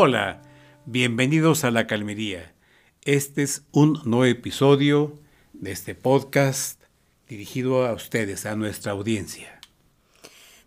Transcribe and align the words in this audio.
Hola, 0.00 0.42
bienvenidos 0.86 1.64
a 1.64 1.72
La 1.72 1.88
Calmería. 1.88 2.54
Este 3.02 3.42
es 3.42 3.64
un 3.72 4.00
nuevo 4.04 4.26
episodio 4.26 5.18
de 5.54 5.72
este 5.72 5.96
podcast 5.96 6.80
dirigido 7.26 7.84
a 7.84 7.94
ustedes, 7.94 8.46
a 8.46 8.54
nuestra 8.54 8.92
audiencia. 8.92 9.58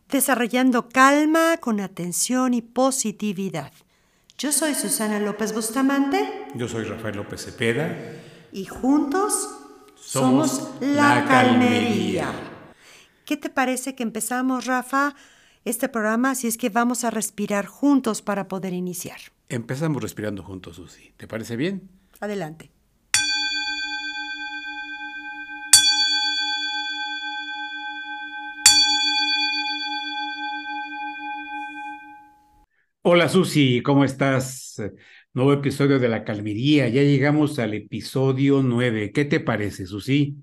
Desarrollando 0.09 0.89
calma 0.89 1.55
con 1.61 1.79
atención 1.79 2.53
y 2.53 2.61
positividad. 2.61 3.71
Yo 4.37 4.51
soy 4.51 4.75
Susana 4.75 5.17
López 5.21 5.53
Bustamante. 5.53 6.47
Yo 6.53 6.67
soy 6.67 6.83
Rafael 6.83 7.15
López 7.15 7.45
Cepeda. 7.45 7.97
Y 8.51 8.65
juntos 8.65 9.31
somos, 9.95 10.51
somos 10.51 10.81
La 10.81 11.23
Calmería. 11.25 12.33
¿Qué 13.23 13.37
te 13.37 13.49
parece 13.49 13.95
que 13.95 14.03
empezamos, 14.03 14.65
Rafa, 14.65 15.15
este 15.65 15.89
programa? 15.89 16.35
Si 16.35 16.47
es 16.47 16.57
que 16.57 16.69
vamos 16.69 17.03
a 17.03 17.11
respirar 17.11 17.65
juntos 17.65 18.21
para 18.21 18.47
poder 18.47 18.73
iniciar. 18.73 19.19
Empezamos 19.49 20.01
respirando 20.01 20.43
juntos, 20.43 20.77
Susi. 20.77 21.13
¿Te 21.17 21.27
parece 21.27 21.55
bien? 21.55 21.89
Adelante. 22.19 22.71
Hola 33.03 33.27
Susi, 33.29 33.81
¿cómo 33.81 34.05
estás? 34.05 34.81
Nuevo 35.33 35.53
episodio 35.53 35.97
de 35.97 36.07
La 36.07 36.23
Calmería. 36.23 36.87
Ya 36.87 37.01
llegamos 37.01 37.57
al 37.57 37.73
episodio 37.73 38.61
9. 38.61 39.11
¿Qué 39.11 39.25
te 39.25 39.39
parece, 39.39 39.87
Susi? 39.87 40.37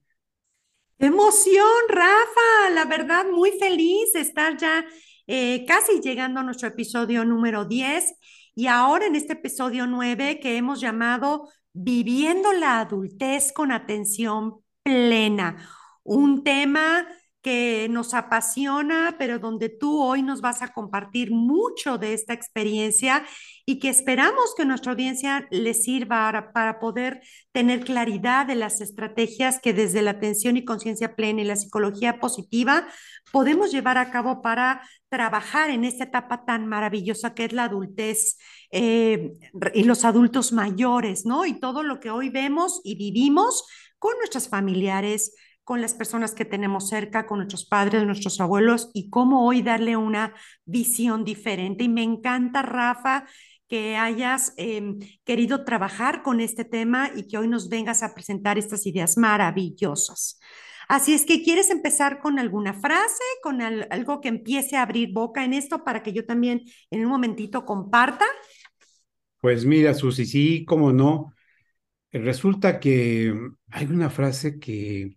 Emoción, 0.99 1.65
Rafa. 1.89 2.71
La 2.75 2.85
verdad, 2.85 3.25
muy 3.31 3.53
feliz 3.53 4.13
de 4.15 4.21
estar 4.21 4.57
ya 4.57 4.85
eh, 5.27 5.65
casi 5.67 6.01
llegando 6.01 6.41
a 6.41 6.43
nuestro 6.43 6.69
episodio 6.69 7.25
número 7.25 7.65
10 7.65 8.15
y 8.55 8.67
ahora 8.67 9.07
en 9.07 9.15
este 9.15 9.35
episodio 9.35 9.87
9 9.87 10.41
que 10.41 10.57
hemos 10.57 10.81
llamado 10.81 11.49
Viviendo 11.73 12.53
la 12.53 12.81
adultez 12.81 13.53
con 13.53 13.71
atención 13.71 14.57
plena. 14.83 15.69
Un 16.03 16.43
tema 16.43 17.07
que 17.43 17.87
nos 17.89 18.15
apasiona, 18.15 19.15
pero 19.19 19.39
donde 19.39 19.69
tú 19.69 20.03
hoy 20.03 20.23
nos 20.23 20.41
vas 20.41 20.61
a 20.61 20.73
compartir 20.73 21.31
mucho 21.31 21.97
de 21.97 22.13
esta 22.13 22.33
experiencia 22.33 23.25
y 23.65 23.79
que 23.79 23.91
esperamos 23.91 24.55
que 24.57 24.65
nuestra 24.65 24.93
audiencia 24.93 25.47
le 25.51 25.75
sirva 25.75 26.51
para, 26.53 26.81
poder 26.81 27.21
tener 27.53 27.85
claridad 27.85 28.47
de 28.47 28.57
las 28.57 28.81
estrategias 28.81 29.61
que 29.61 29.73
desde 29.73 30.03
la 30.03 30.13
atención 30.13 30.57
y 30.57 30.65
conciencia 30.65 31.15
plena 31.15 31.43
y 31.43 31.45
la 31.45 31.57
psicología 31.57 32.19
positiva 32.19 32.89
podemos 33.31 33.71
llevar 33.71 33.99
a 33.99 34.11
cabo 34.11 34.43
para 34.43 34.83
trabajar 35.09 35.71
en 35.71 35.85
esta 35.85 36.05
etapa 36.05 36.45
tan 36.45 36.67
maravillosa 36.67 37.35
que 37.35 37.45
es 37.45 37.53
la 37.53 37.65
adultez 37.65 38.39
eh, 38.73 39.33
y 39.75 39.85
los 39.85 40.05
adultos 40.05 40.53
mayores, 40.53 41.25
¿no? 41.25 41.47
Y 41.47 41.61
todo 41.61 41.83
lo 41.83 42.01
que 42.01 42.11
hoy 42.11 42.31
vemos 42.31 42.81
y 42.85 42.97
vivimos 42.97 43.65
con 43.99 44.17
nuestros 44.19 44.49
familiares, 44.49 45.35
con 45.69 45.83
las 45.83 45.93
personas 45.93 46.35
que 46.35 46.47
tenemos 46.47 46.89
cerca, 46.89 47.27
con 47.27 47.41
nuestros 47.41 47.67
padres, 47.67 48.03
nuestros 48.07 48.41
abuelos 48.41 48.91
y 48.95 49.11
cómo 49.11 49.47
hoy 49.47 49.61
darle 49.61 49.99
una 49.99 50.33
visión 50.65 51.27
diferente. 51.27 51.85
Y 51.85 51.91
me 51.91 52.03
encanta, 52.03 52.63
Rafa, 52.63 53.27
que 53.69 53.95
hayas 53.95 54.55
em, 54.57 54.99
querido 55.27 55.67
trabajar 55.67 56.23
con 56.23 56.41
este 56.41 56.65
tema 56.65 57.11
y 57.15 57.29
que 57.29 57.37
hoy 57.37 57.49
nos 57.49 57.69
vengas 57.69 58.03
a 58.03 58.15
presentar 58.15 58.57
estas 58.57 58.87
ideas 58.87 59.19
maravillosas. 59.19 60.41
Así 60.89 61.13
es 61.13 61.27
que 61.27 61.43
quieres 61.43 61.69
empezar 61.69 62.21
con 62.21 62.39
alguna 62.39 62.73
frase, 62.73 63.23
con 63.43 63.61
algo 63.61 64.23
que 64.23 64.29
empiece 64.29 64.79
a 64.79 64.83
abrir 64.85 65.13
boca 65.13 65.45
en 65.45 65.53
esto 65.53 65.85
para 65.85 66.03
que 66.03 66.15
yo 66.15 66.25
también 66.25 66.63
en 66.91 67.05
un 67.05 67.11
momentito 67.11 67.67
comparta. 67.67 68.25
Pues 69.43 69.67
mira, 69.67 69.93
Susi, 69.93 70.25
sí, 70.25 70.65
cómo 70.65 70.95
no. 70.95 71.35
Resulta 72.11 72.81
que 72.81 73.35
hay 73.71 73.85
una 73.85 74.09
frase 74.09 74.59
que 74.59 75.15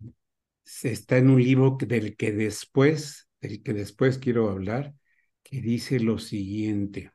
está 0.84 1.18
en 1.18 1.30
un 1.30 1.42
libro 1.42 1.78
del 1.80 2.16
que 2.16 2.32
después, 2.32 3.28
del 3.42 3.62
que 3.64 3.74
después 3.74 4.18
quiero 4.18 4.50
hablar, 4.50 4.94
que 5.44 5.62
dice 5.62 6.00
lo 6.00 6.18
siguiente. 6.18 7.12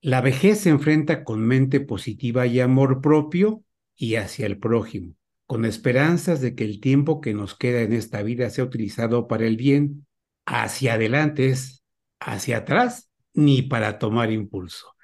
La 0.00 0.20
vejez 0.20 0.60
se 0.60 0.70
enfrenta 0.70 1.24
con 1.24 1.40
mente 1.40 1.80
positiva 1.80 2.46
y 2.46 2.60
amor 2.60 3.00
propio 3.00 3.64
y 3.96 4.14
hacia 4.16 4.46
el 4.46 4.58
prójimo, 4.58 5.14
con 5.46 5.64
esperanzas 5.64 6.40
de 6.40 6.54
que 6.54 6.64
el 6.64 6.80
tiempo 6.80 7.20
que 7.20 7.34
nos 7.34 7.56
queda 7.56 7.80
en 7.80 7.92
esta 7.92 8.22
vida 8.22 8.50
sea 8.50 8.64
utilizado 8.64 9.26
para 9.26 9.46
el 9.46 9.56
bien. 9.56 10.06
Hacia 10.46 10.94
adelante 10.94 11.48
es 11.48 11.82
hacia 12.20 12.58
atrás 12.58 13.10
ni 13.34 13.62
para 13.62 13.98
tomar 13.98 14.30
impulso. 14.30 14.94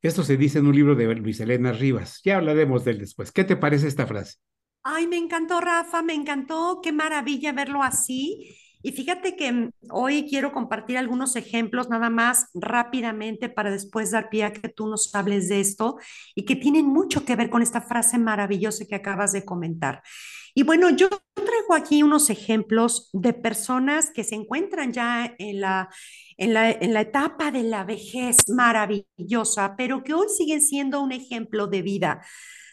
Esto 0.00 0.24
se 0.24 0.36
dice 0.36 0.58
en 0.58 0.66
un 0.66 0.74
libro 0.74 0.96
de 0.96 1.14
Luis 1.14 1.38
Elena 1.40 1.72
Rivas. 1.72 2.20
Ya 2.24 2.38
hablaremos 2.38 2.84
de 2.84 2.92
él 2.92 2.98
después. 2.98 3.30
¿Qué 3.30 3.44
te 3.44 3.56
parece 3.56 3.86
esta 3.86 4.06
frase? 4.06 4.38
Ay, 4.84 5.06
me 5.06 5.16
encantó, 5.16 5.60
Rafa, 5.60 6.02
me 6.02 6.14
encantó, 6.14 6.80
qué 6.82 6.90
maravilla 6.92 7.52
verlo 7.52 7.82
así. 7.82 8.56
Y 8.82 8.90
fíjate 8.92 9.36
que 9.36 9.52
mm, 9.52 9.70
hoy 9.90 10.26
quiero 10.28 10.52
compartir 10.52 10.98
algunos 10.98 11.36
ejemplos 11.36 11.88
nada 11.88 12.10
más 12.10 12.46
rápidamente 12.54 13.48
para 13.48 13.70
después 13.70 14.10
dar 14.10 14.28
pie 14.28 14.44
a 14.44 14.52
que 14.52 14.68
tú 14.68 14.88
nos 14.88 15.14
hables 15.14 15.48
de 15.48 15.60
esto 15.60 15.98
y 16.34 16.44
que 16.44 16.56
tienen 16.56 16.86
mucho 16.86 17.24
que 17.24 17.36
ver 17.36 17.48
con 17.48 17.62
esta 17.62 17.80
frase 17.80 18.18
maravillosa 18.18 18.84
que 18.86 18.96
acabas 18.96 19.32
de 19.32 19.44
comentar. 19.44 20.02
Y 20.54 20.64
bueno, 20.64 20.90
yo 20.90 21.08
traigo 21.34 21.74
aquí 21.74 22.02
unos 22.02 22.28
ejemplos 22.28 23.08
de 23.12 23.32
personas 23.32 24.10
que 24.10 24.24
se 24.24 24.34
encuentran 24.34 24.92
ya 24.92 25.32
en 25.38 25.60
la, 25.60 25.88
en 26.36 26.52
la, 26.54 26.70
en 26.72 26.92
la 26.92 27.02
etapa 27.02 27.52
de 27.52 27.62
la 27.62 27.84
vejez 27.84 28.36
maravillosa, 28.48 29.76
pero 29.76 30.02
que 30.02 30.12
hoy 30.12 30.26
siguen 30.28 30.60
siendo 30.60 31.00
un 31.00 31.12
ejemplo 31.12 31.68
de 31.68 31.82
vida. 31.82 32.26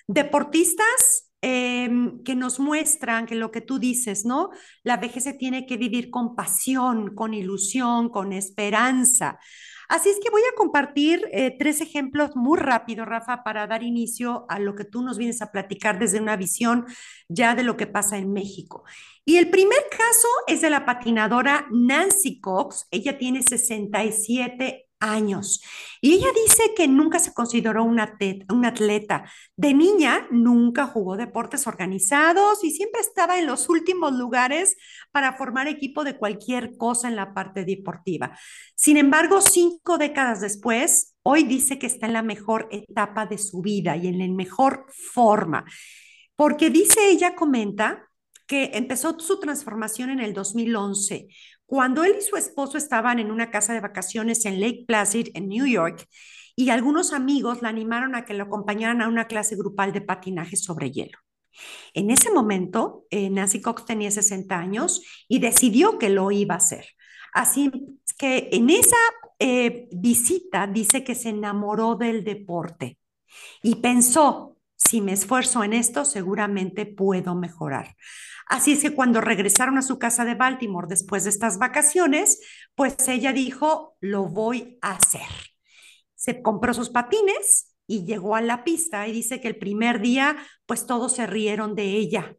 Deportistas 0.07 1.28
Em, 1.41 2.21
que 2.23 2.35
nos 2.35 2.59
muestran 2.59 3.25
que 3.25 3.35
lo 3.35 3.49
que 3.49 3.61
tú 3.61 3.79
dices, 3.79 4.25
¿no? 4.25 4.49
La 4.83 4.97
vejez 4.97 5.23
se 5.23 5.33
tiene 5.33 5.65
que 5.65 5.77
vivir 5.77 6.09
con 6.09 6.35
pasión, 6.35 7.15
con 7.15 7.33
ilusión, 7.33 8.09
con 8.09 8.33
esperanza. 8.33 9.39
Así 9.87 10.09
es 10.09 10.19
que 10.21 10.29
voy 10.29 10.41
a 10.41 10.55
compartir 10.57 11.29
eh, 11.31 11.55
tres 11.57 11.79
ejemplos 11.79 12.35
muy 12.35 12.59
rápido, 12.59 13.05
Rafa, 13.05 13.41
para 13.43 13.67
dar 13.67 13.83
inicio 13.83 14.45
a 14.49 14.59
lo 14.59 14.75
que 14.75 14.83
tú 14.83 15.01
nos 15.01 15.17
vienes 15.17 15.41
a 15.41 15.49
platicar 15.51 15.97
desde 15.97 16.19
una 16.19 16.35
visión 16.35 16.85
ya 17.29 17.55
de 17.55 17.63
lo 17.63 17.77
que 17.77 17.87
pasa 17.87 18.17
en 18.17 18.33
México. 18.33 18.83
Y 19.23 19.37
el 19.37 19.49
primer 19.49 19.79
caso 19.89 20.27
es 20.47 20.59
de 20.59 20.69
la 20.69 20.85
patinadora 20.85 21.67
Nancy 21.71 22.41
Cox. 22.41 22.85
Ella 22.91 23.17
tiene 23.17 23.43
67 23.43 24.88
años. 24.99 25.61
Y 26.01 26.13
ella 26.13 26.27
dice 26.45 26.73
que 26.75 26.87
nunca 26.87 27.19
se 27.19 27.33
consideró 27.33 27.83
una, 27.83 28.17
atleta. 28.65 29.29
De 29.55 29.73
niña 29.73 30.27
nunca 30.31 30.87
jugó 30.87 31.17
deportes 31.17 31.67
organizados 31.67 32.63
y 32.63 32.71
siempre 32.71 33.01
estaba 33.01 33.39
en 33.39 33.47
los 33.47 33.69
últimos 33.69 34.13
lugares 34.13 34.75
para 35.11 35.33
formar 35.33 35.67
equipo 35.67 36.03
de 36.03 36.17
cualquier 36.17 36.77
cosa 36.77 37.07
en 37.07 37.15
la 37.15 37.33
parte 37.33 37.65
deportiva. 37.65 38.37
Sin 38.75 38.97
embargo, 38.97 39.41
cinco 39.41 39.97
décadas 39.97 40.41
después, 40.41 41.15
hoy 41.23 41.43
dice 41.43 41.79
que 41.79 41.87
está 41.87 42.05
en 42.05 42.13
la 42.13 42.23
mejor 42.23 42.67
etapa 42.71 43.25
de 43.25 43.37
su 43.37 43.61
vida 43.61 43.97
y 43.97 44.07
en 44.07 44.19
la 44.19 44.27
mejor 44.27 44.85
forma. 44.89 45.65
Porque 46.35 46.69
dice, 46.69 47.09
ella 47.09 47.35
comenta 47.35 48.05
que 48.47 48.71
empezó 48.73 49.19
su 49.19 49.39
transformación 49.39 50.09
en 50.09 50.19
el 50.19 50.33
2011 50.33 51.27
cuando 51.69 52.03
él 52.03 52.15
y 52.17 52.23
su 52.23 52.35
esposo 52.35 52.79
estaban 52.79 53.19
en 53.19 53.29
una 53.29 53.51
casa 53.51 53.73
de 53.73 53.79
vacaciones 53.79 54.43
en 54.45 54.59
Lake 54.59 54.85
Placid, 54.87 55.29
en 55.35 55.49
New 55.49 55.67
York, 55.67 56.07
y 56.55 56.71
algunos 56.71 57.13
amigos 57.13 57.61
la 57.61 57.69
animaron 57.69 58.15
a 58.15 58.25
que 58.25 58.33
lo 58.33 58.45
acompañaran 58.45 59.03
a 59.03 59.07
una 59.07 59.27
clase 59.27 59.55
grupal 59.55 59.93
de 59.93 60.01
patinaje 60.01 60.55
sobre 60.55 60.89
hielo. 60.89 61.19
En 61.93 62.09
ese 62.09 62.31
momento, 62.31 63.05
eh, 63.11 63.29
Nancy 63.29 63.61
Cox 63.61 63.85
tenía 63.85 64.09
60 64.09 64.57
años 64.57 65.03
y 65.27 65.37
decidió 65.37 65.99
que 65.99 66.09
lo 66.09 66.31
iba 66.31 66.55
a 66.55 66.57
hacer. 66.57 66.87
Así 67.33 67.71
que 68.17 68.49
en 68.51 68.71
esa 68.71 68.97
eh, 69.37 69.89
visita 69.91 70.65
dice 70.65 71.03
que 71.03 71.13
se 71.13 71.29
enamoró 71.29 71.93
del 71.93 72.23
deporte 72.23 72.97
y 73.61 73.75
pensó, 73.75 74.57
si 74.79 75.01
me 75.01 75.11
esfuerzo 75.11 75.63
en 75.63 75.73
esto, 75.73 76.05
seguramente 76.05 76.85
puedo 76.85 77.35
mejorar. 77.35 77.95
Así 78.47 78.71
es 78.71 78.81
que 78.81 78.95
cuando 78.95 79.21
regresaron 79.21 79.77
a 79.77 79.83
su 79.83 79.99
casa 79.99 80.25
de 80.25 80.35
Baltimore 80.35 80.87
después 80.89 81.25
de 81.25 81.29
estas 81.29 81.59
vacaciones, 81.59 82.39
pues 82.73 82.95
ella 83.07 83.33
dijo, 83.33 83.97
lo 83.99 84.25
voy 84.25 84.79
a 84.81 84.93
hacer. 84.93 85.27
Se 86.15 86.41
compró 86.41 86.73
sus 86.73 86.89
patines 86.89 87.75
y 87.85 88.05
llegó 88.05 88.35
a 88.35 88.41
la 88.41 88.63
pista 88.63 89.07
y 89.07 89.11
dice 89.11 89.41
que 89.41 89.49
el 89.49 89.57
primer 89.57 90.01
día, 90.01 90.37
pues 90.65 90.87
todos 90.87 91.13
se 91.13 91.27
rieron 91.27 91.75
de 91.75 91.83
ella. 91.83 92.35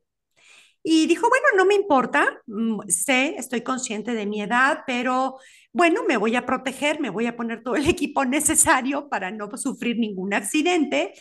Y 0.82 1.06
dijo, 1.06 1.29
bueno, 1.29 1.47
no 1.56 1.67
me 1.67 1.75
importa, 1.75 2.41
mm, 2.47 2.88
sé, 2.88 3.35
estoy 3.37 3.62
consciente 3.62 4.15
de 4.15 4.27
mi 4.27 4.41
edad, 4.41 4.81
pero 4.87 5.37
bueno, 5.73 6.03
me 6.09 6.17
voy 6.17 6.37
a 6.37 6.47
proteger, 6.47 7.00
me 7.00 7.11
voy 7.11 7.27
a 7.27 7.37
poner 7.37 7.62
todo 7.62 7.77
el 7.77 7.87
equipo 7.88 8.25
necesario 8.25 9.09
para 9.09 9.31
no 9.31 9.49
sufrir 9.56 9.99
ningún 9.99 10.35
accidente 10.35 11.12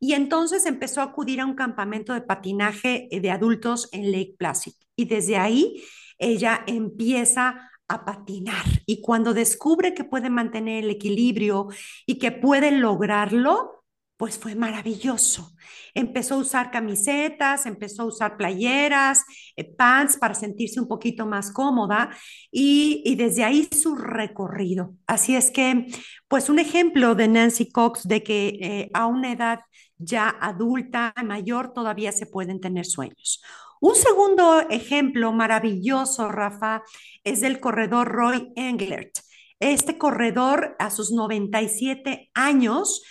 y 0.00 0.14
entonces 0.14 0.66
empezó 0.66 1.00
a 1.00 1.04
acudir 1.04 1.40
a 1.40 1.46
un 1.46 1.54
campamento 1.54 2.14
de 2.14 2.22
patinaje 2.22 3.08
eh, 3.10 3.20
de 3.20 3.30
adultos 3.30 3.88
en 3.92 4.12
Lake 4.12 4.36
Placid. 4.38 4.74
Y 4.96 5.06
desde 5.06 5.36
ahí 5.36 5.82
ella 6.18 6.62
empieza 6.66 7.70
a 7.88 8.04
patinar. 8.04 8.64
Y 8.86 9.00
cuando 9.00 9.34
descubre 9.34 9.94
que 9.94 10.04
puede 10.04 10.30
mantener 10.30 10.84
el 10.84 10.90
equilibrio 10.90 11.68
y 12.06 12.18
que 12.18 12.32
puede 12.32 12.70
lograrlo, 12.70 13.77
pues 14.18 14.36
fue 14.36 14.56
maravilloso. 14.56 15.54
Empezó 15.94 16.34
a 16.34 16.38
usar 16.38 16.70
camisetas, 16.70 17.66
empezó 17.66 18.02
a 18.02 18.06
usar 18.06 18.36
playeras, 18.36 19.24
eh, 19.56 19.64
pants 19.64 20.16
para 20.16 20.34
sentirse 20.34 20.80
un 20.80 20.88
poquito 20.88 21.24
más 21.24 21.52
cómoda 21.52 22.10
y, 22.50 23.00
y, 23.06 23.14
desde 23.14 23.44
ahí 23.44 23.68
su 23.70 23.94
recorrido. 23.94 24.94
Así 25.06 25.36
es 25.36 25.52
que, 25.52 25.86
pues 26.26 26.50
un 26.50 26.58
ejemplo 26.58 27.14
de 27.14 27.28
Nancy 27.28 27.70
Cox 27.70 28.08
de 28.08 28.22
que 28.24 28.48
eh, 28.60 28.90
a 28.92 29.06
una 29.06 29.32
edad 29.32 29.60
ya 29.98 30.28
adulta, 30.40 31.14
mayor, 31.24 31.72
todavía 31.72 32.10
se 32.10 32.26
pueden 32.26 32.60
tener 32.60 32.86
sueños. 32.86 33.40
Un 33.80 33.94
segundo 33.94 34.62
ejemplo 34.68 35.32
maravilloso, 35.32 36.28
Rafa, 36.28 36.82
es 37.22 37.40
del 37.40 37.60
corredor 37.60 38.08
Roy 38.08 38.52
Englert. 38.56 39.16
Este 39.60 39.96
corredor 39.96 40.74
a 40.80 40.90
sus 40.90 41.12
97 41.12 42.30
años 42.34 43.02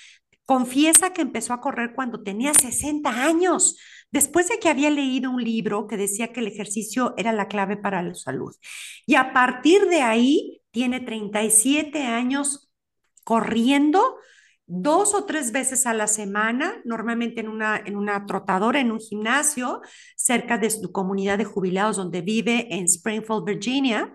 Confiesa 0.48 1.12
que 1.12 1.22
empezó 1.22 1.52
a 1.52 1.60
correr 1.60 1.94
cuando 1.94 2.24
tenía 2.24 2.54
60 2.54 3.10
años, 3.26 3.78
después 4.12 4.48
de 4.48 4.60
que 4.60 4.70
había 4.70 4.90
leído 4.90 5.30
un 5.30 5.44
libro 5.44 5.88
que 5.88 5.98
decía 5.98 6.32
que 6.32 6.40
el 6.40 6.48
ejercicio 6.48 7.14
era 7.18 7.34
la 7.34 7.50
clave 7.50 7.76
para 7.76 8.02
la 8.02 8.16
salud. 8.16 8.56
Y 9.06 9.16
a 9.16 9.34
partir 9.34 9.88
de 9.88 10.02
ahí 10.04 10.62
tiene 10.72 11.02
37 11.02 12.02
años 12.04 12.72
corriendo 13.26 14.16
dos 14.68 15.14
o 15.14 15.26
tres 15.26 15.52
veces 15.52 15.86
a 15.86 15.94
la 15.94 16.08
semana, 16.08 16.82
normalmente 16.86 17.42
en 17.42 17.50
una, 17.50 17.76
en 17.78 17.98
una 17.98 18.26
trotadora, 18.26 18.80
en 18.80 18.92
un 18.92 19.02
gimnasio, 19.02 19.82
cerca 20.16 20.58
de 20.58 20.70
su 20.70 20.94
comunidad 20.94 21.38
de 21.38 21.44
jubilados 21.44 21.98
donde 21.98 22.22
vive 22.22 22.74
en 22.74 22.86
Springfield, 22.86 23.44
Virginia. 23.44 24.14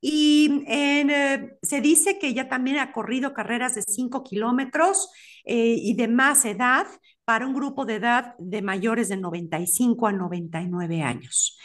Y 0.00 0.64
eh, 0.68 1.56
se 1.60 1.80
dice 1.80 2.20
que 2.20 2.28
ella 2.28 2.48
también 2.48 2.78
ha 2.78 2.92
corrido 2.92 3.34
carreras 3.34 3.74
de 3.74 3.82
5 3.82 4.22
kilómetros 4.22 5.10
eh, 5.44 5.76
y 5.78 5.94
de 5.94 6.08
más 6.08 6.44
edad 6.44 6.86
para 7.24 7.46
un 7.46 7.54
grupo 7.54 7.84
de 7.84 7.96
edad 7.96 8.34
de 8.38 8.62
mayores 8.62 9.08
de 9.08 9.16
95 9.16 10.06
a 10.06 10.12
99 10.12 11.02
años. 11.02 11.58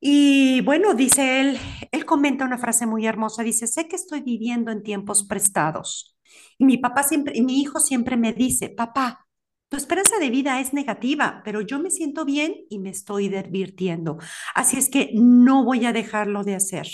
Y 0.00 0.60
bueno, 0.62 0.94
dice 0.94 1.40
él, 1.40 1.58
él 1.90 2.04
comenta 2.04 2.44
una 2.44 2.58
frase 2.58 2.86
muy 2.86 3.06
hermosa, 3.06 3.42
dice, 3.42 3.66
sé 3.66 3.88
que 3.88 3.96
estoy 3.96 4.20
viviendo 4.20 4.70
en 4.70 4.82
tiempos 4.82 5.24
prestados. 5.24 6.16
Y 6.58 6.64
mi 6.64 6.78
papá 6.78 7.02
siempre, 7.02 7.32
y 7.36 7.42
mi 7.42 7.60
hijo 7.60 7.80
siempre 7.80 8.16
me 8.16 8.32
dice, 8.32 8.68
papá, 8.68 9.26
tu 9.68 9.76
esperanza 9.76 10.18
de 10.18 10.30
vida 10.30 10.60
es 10.60 10.72
negativa, 10.72 11.42
pero 11.44 11.60
yo 11.60 11.80
me 11.80 11.90
siento 11.90 12.24
bien 12.24 12.54
y 12.68 12.78
me 12.78 12.90
estoy 12.90 13.28
divirtiendo. 13.28 14.18
Así 14.54 14.76
es 14.76 14.88
que 14.88 15.10
no 15.14 15.64
voy 15.64 15.86
a 15.86 15.92
dejarlo 15.92 16.44
de 16.44 16.54
hacer 16.54 16.86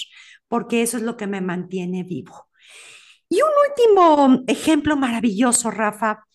porque 0.48 0.82
eso 0.82 0.98
es 0.98 1.02
lo 1.02 1.16
que 1.16 1.26
me 1.26 1.40
mantiene 1.40 2.02
vivo. 2.02 2.48
Y 3.32 3.40
un 3.40 3.48
último 3.66 4.44
ejemplo 4.46 4.94
maravilloso, 4.94 5.70
Rafa, 5.70 6.28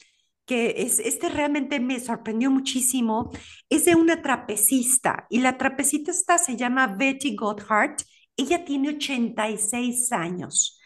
que 0.48 0.74
es, 0.78 0.98
este 0.98 1.30
realmente 1.30 1.80
me 1.80 2.00
sorprendió 2.00 2.50
muchísimo, 2.50 3.30
es 3.70 3.86
de 3.86 3.94
una 3.94 4.24
trapecista. 4.24 5.28
Y 5.30 5.42
la 5.42 5.60
trapecista 5.60 6.40
se 6.40 6.56
llama 6.56 6.88
Betty 6.88 7.36
Gotthard. 7.36 7.98
Ella 8.36 8.66
tiene 8.66 8.90
86 8.90 10.12
años. 10.12 10.82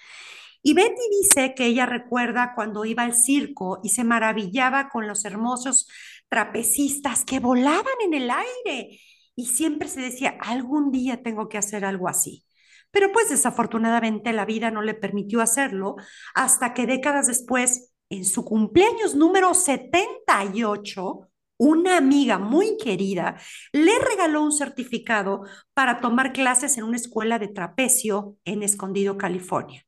Y 0.61 0.73
Betty 0.73 1.01
dice 1.21 1.53
que 1.55 1.67
ella 1.67 1.85
recuerda 1.85 2.55
cuando 2.55 2.83
iba 2.83 3.03
al 3.03 3.15
circo 3.15 3.79
y 3.81 3.87
se 3.87 4.03
maravillaba 4.03 4.89
con 4.89 5.07
los 5.07 5.23
hermosos 5.23 5.87
trapecistas 6.27 7.23
que 7.23 7.39
volaban 7.39 7.85
en 8.03 8.15
el 8.15 8.29
aire. 8.29 8.99
Y 9.33 9.45
siempre 9.45 9.87
se 9.87 10.01
decía, 10.01 10.35
algún 10.41 10.91
día 10.91 11.23
tengo 11.23 11.47
que 11.47 11.57
hacer 11.57 11.85
algo 11.85 12.09
así. 12.09 12.43
Pero 12.91 13.11
pues 13.11 13.29
desafortunadamente 13.29 14.33
la 14.33 14.45
vida 14.45 14.71
no 14.71 14.81
le 14.81 14.93
permitió 14.93 15.41
hacerlo 15.41 15.95
hasta 16.33 16.73
que 16.73 16.85
décadas 16.85 17.27
después, 17.27 17.93
en 18.09 18.25
su 18.25 18.43
cumpleaños 18.43 19.15
número 19.15 19.53
78, 19.53 21.31
una 21.57 21.97
amiga 21.97 22.39
muy 22.39 22.75
querida 22.77 23.39
le 23.71 23.99
regaló 23.99 24.41
un 24.41 24.51
certificado 24.51 25.43
para 25.75 26.01
tomar 26.01 26.33
clases 26.33 26.77
en 26.77 26.83
una 26.83 26.97
escuela 26.97 27.37
de 27.37 27.49
trapecio 27.49 28.35
en 28.45 28.63
Escondido, 28.63 29.15
California. 29.15 29.85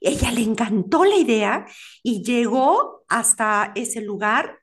Ella 0.00 0.30
le 0.30 0.42
encantó 0.42 1.04
la 1.04 1.16
idea 1.16 1.66
y 2.02 2.22
llegó 2.22 3.04
hasta 3.08 3.72
ese 3.74 4.02
lugar 4.02 4.60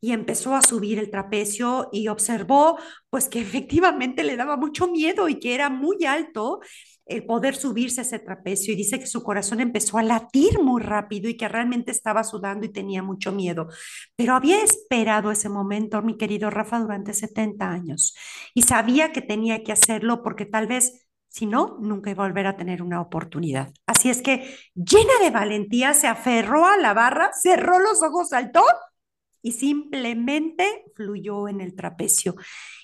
y 0.00 0.12
empezó 0.12 0.54
a 0.54 0.62
subir 0.62 0.98
el 0.98 1.10
trapecio 1.10 1.88
y 1.92 2.08
observó 2.08 2.78
pues 3.10 3.28
que 3.28 3.40
efectivamente 3.42 4.24
le 4.24 4.36
daba 4.36 4.56
mucho 4.56 4.88
miedo 4.88 5.28
y 5.28 5.38
que 5.38 5.54
era 5.54 5.70
muy 5.70 6.04
alto 6.04 6.60
el 7.06 7.24
poder 7.24 7.56
subirse 7.56 8.00
a 8.00 8.04
ese 8.04 8.18
trapecio 8.18 8.74
y 8.74 8.76
dice 8.76 9.00
que 9.00 9.06
su 9.06 9.22
corazón 9.22 9.60
empezó 9.60 9.96
a 9.96 10.02
latir 10.02 10.60
muy 10.62 10.82
rápido 10.82 11.28
y 11.30 11.38
que 11.38 11.48
realmente 11.48 11.90
estaba 11.90 12.22
sudando 12.22 12.66
y 12.66 12.68
tenía 12.68 13.02
mucho 13.02 13.32
miedo. 13.32 13.68
Pero 14.14 14.34
había 14.34 14.62
esperado 14.62 15.30
ese 15.30 15.48
momento, 15.48 16.02
mi 16.02 16.18
querido 16.18 16.50
Rafa, 16.50 16.78
durante 16.80 17.14
70 17.14 17.70
años 17.70 18.14
y 18.54 18.62
sabía 18.62 19.12
que 19.12 19.22
tenía 19.22 19.62
que 19.62 19.72
hacerlo 19.72 20.22
porque 20.22 20.44
tal 20.44 20.66
vez 20.66 21.08
si 21.30 21.46
no, 21.46 21.76
nunca 21.80 22.10
iba 22.10 22.24
a 22.24 22.28
volver 22.28 22.46
a 22.46 22.56
tener 22.56 22.82
una 22.82 23.00
oportunidad. 23.00 23.72
Así 23.86 24.08
es 24.08 24.22
que, 24.22 24.56
llena 24.74 25.12
de 25.20 25.30
valentía, 25.30 25.92
se 25.94 26.06
aferró 26.06 26.66
a 26.66 26.78
la 26.78 26.94
barra, 26.94 27.30
cerró 27.32 27.78
los 27.78 28.02
ojos, 28.02 28.30
saltó 28.30 28.64
y 29.48 29.52
simplemente 29.52 30.84
fluyó 30.94 31.48
en 31.48 31.62
el 31.62 31.74
trapecio. 31.74 32.36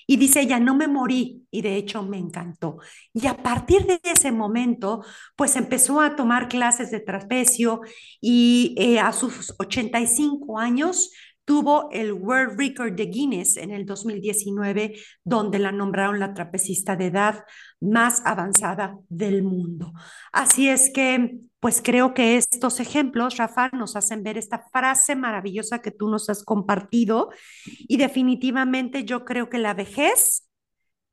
Y 0.07 0.17
dice 0.17 0.41
ella, 0.41 0.59
no 0.59 0.75
me 0.75 0.87
morí 0.87 1.45
y 1.51 1.61
de 1.61 1.75
hecho 1.75 2.01
me 2.01 2.17
encantó. 2.17 2.77
Y 3.13 3.27
a 3.27 3.37
partir 3.37 3.85
de 3.85 3.99
ese 4.01 4.31
momento, 4.31 5.03
pues 5.35 5.55
empezó 5.57 6.01
a 6.01 6.15
tomar 6.15 6.47
clases 6.47 6.89
de 6.89 7.01
trapecio 7.01 7.81
y 8.19 8.73
eh, 8.79 8.99
a 8.99 9.13
sus 9.13 9.53
85 9.59 10.57
años 10.57 11.11
tuvo 11.45 11.89
el 11.91 12.11
World 12.11 12.59
Record 12.59 12.93
de 12.93 13.05
Guinness 13.05 13.57
en 13.57 13.71
el 13.71 13.85
2019, 13.85 14.95
donde 15.23 15.59
la 15.59 15.71
nombraron 15.71 16.19
la 16.19 16.33
trapecista 16.33 16.95
de 16.95 17.05
edad 17.05 17.45
más 17.79 18.23
avanzada 18.25 18.97
del 19.09 19.43
mundo. 19.43 19.93
Así 20.33 20.67
es 20.67 20.91
que, 20.93 21.37
pues 21.59 21.81
creo 21.83 22.13
que 22.13 22.37
estos 22.37 22.79
ejemplos, 22.79 23.37
Rafa, 23.37 23.69
nos 23.69 23.95
hacen 23.95 24.23
ver 24.23 24.37
esta 24.37 24.65
frase 24.71 25.15
maravillosa 25.15 25.81
que 25.81 25.91
tú 25.91 26.09
nos 26.09 26.29
has 26.29 26.43
compartido 26.43 27.29
y 27.65 27.97
definitivamente 27.97 29.05
yo 29.05 29.23
creo 29.23 29.49
que 29.49 29.59
la 29.59 29.73
vejez 29.73 30.49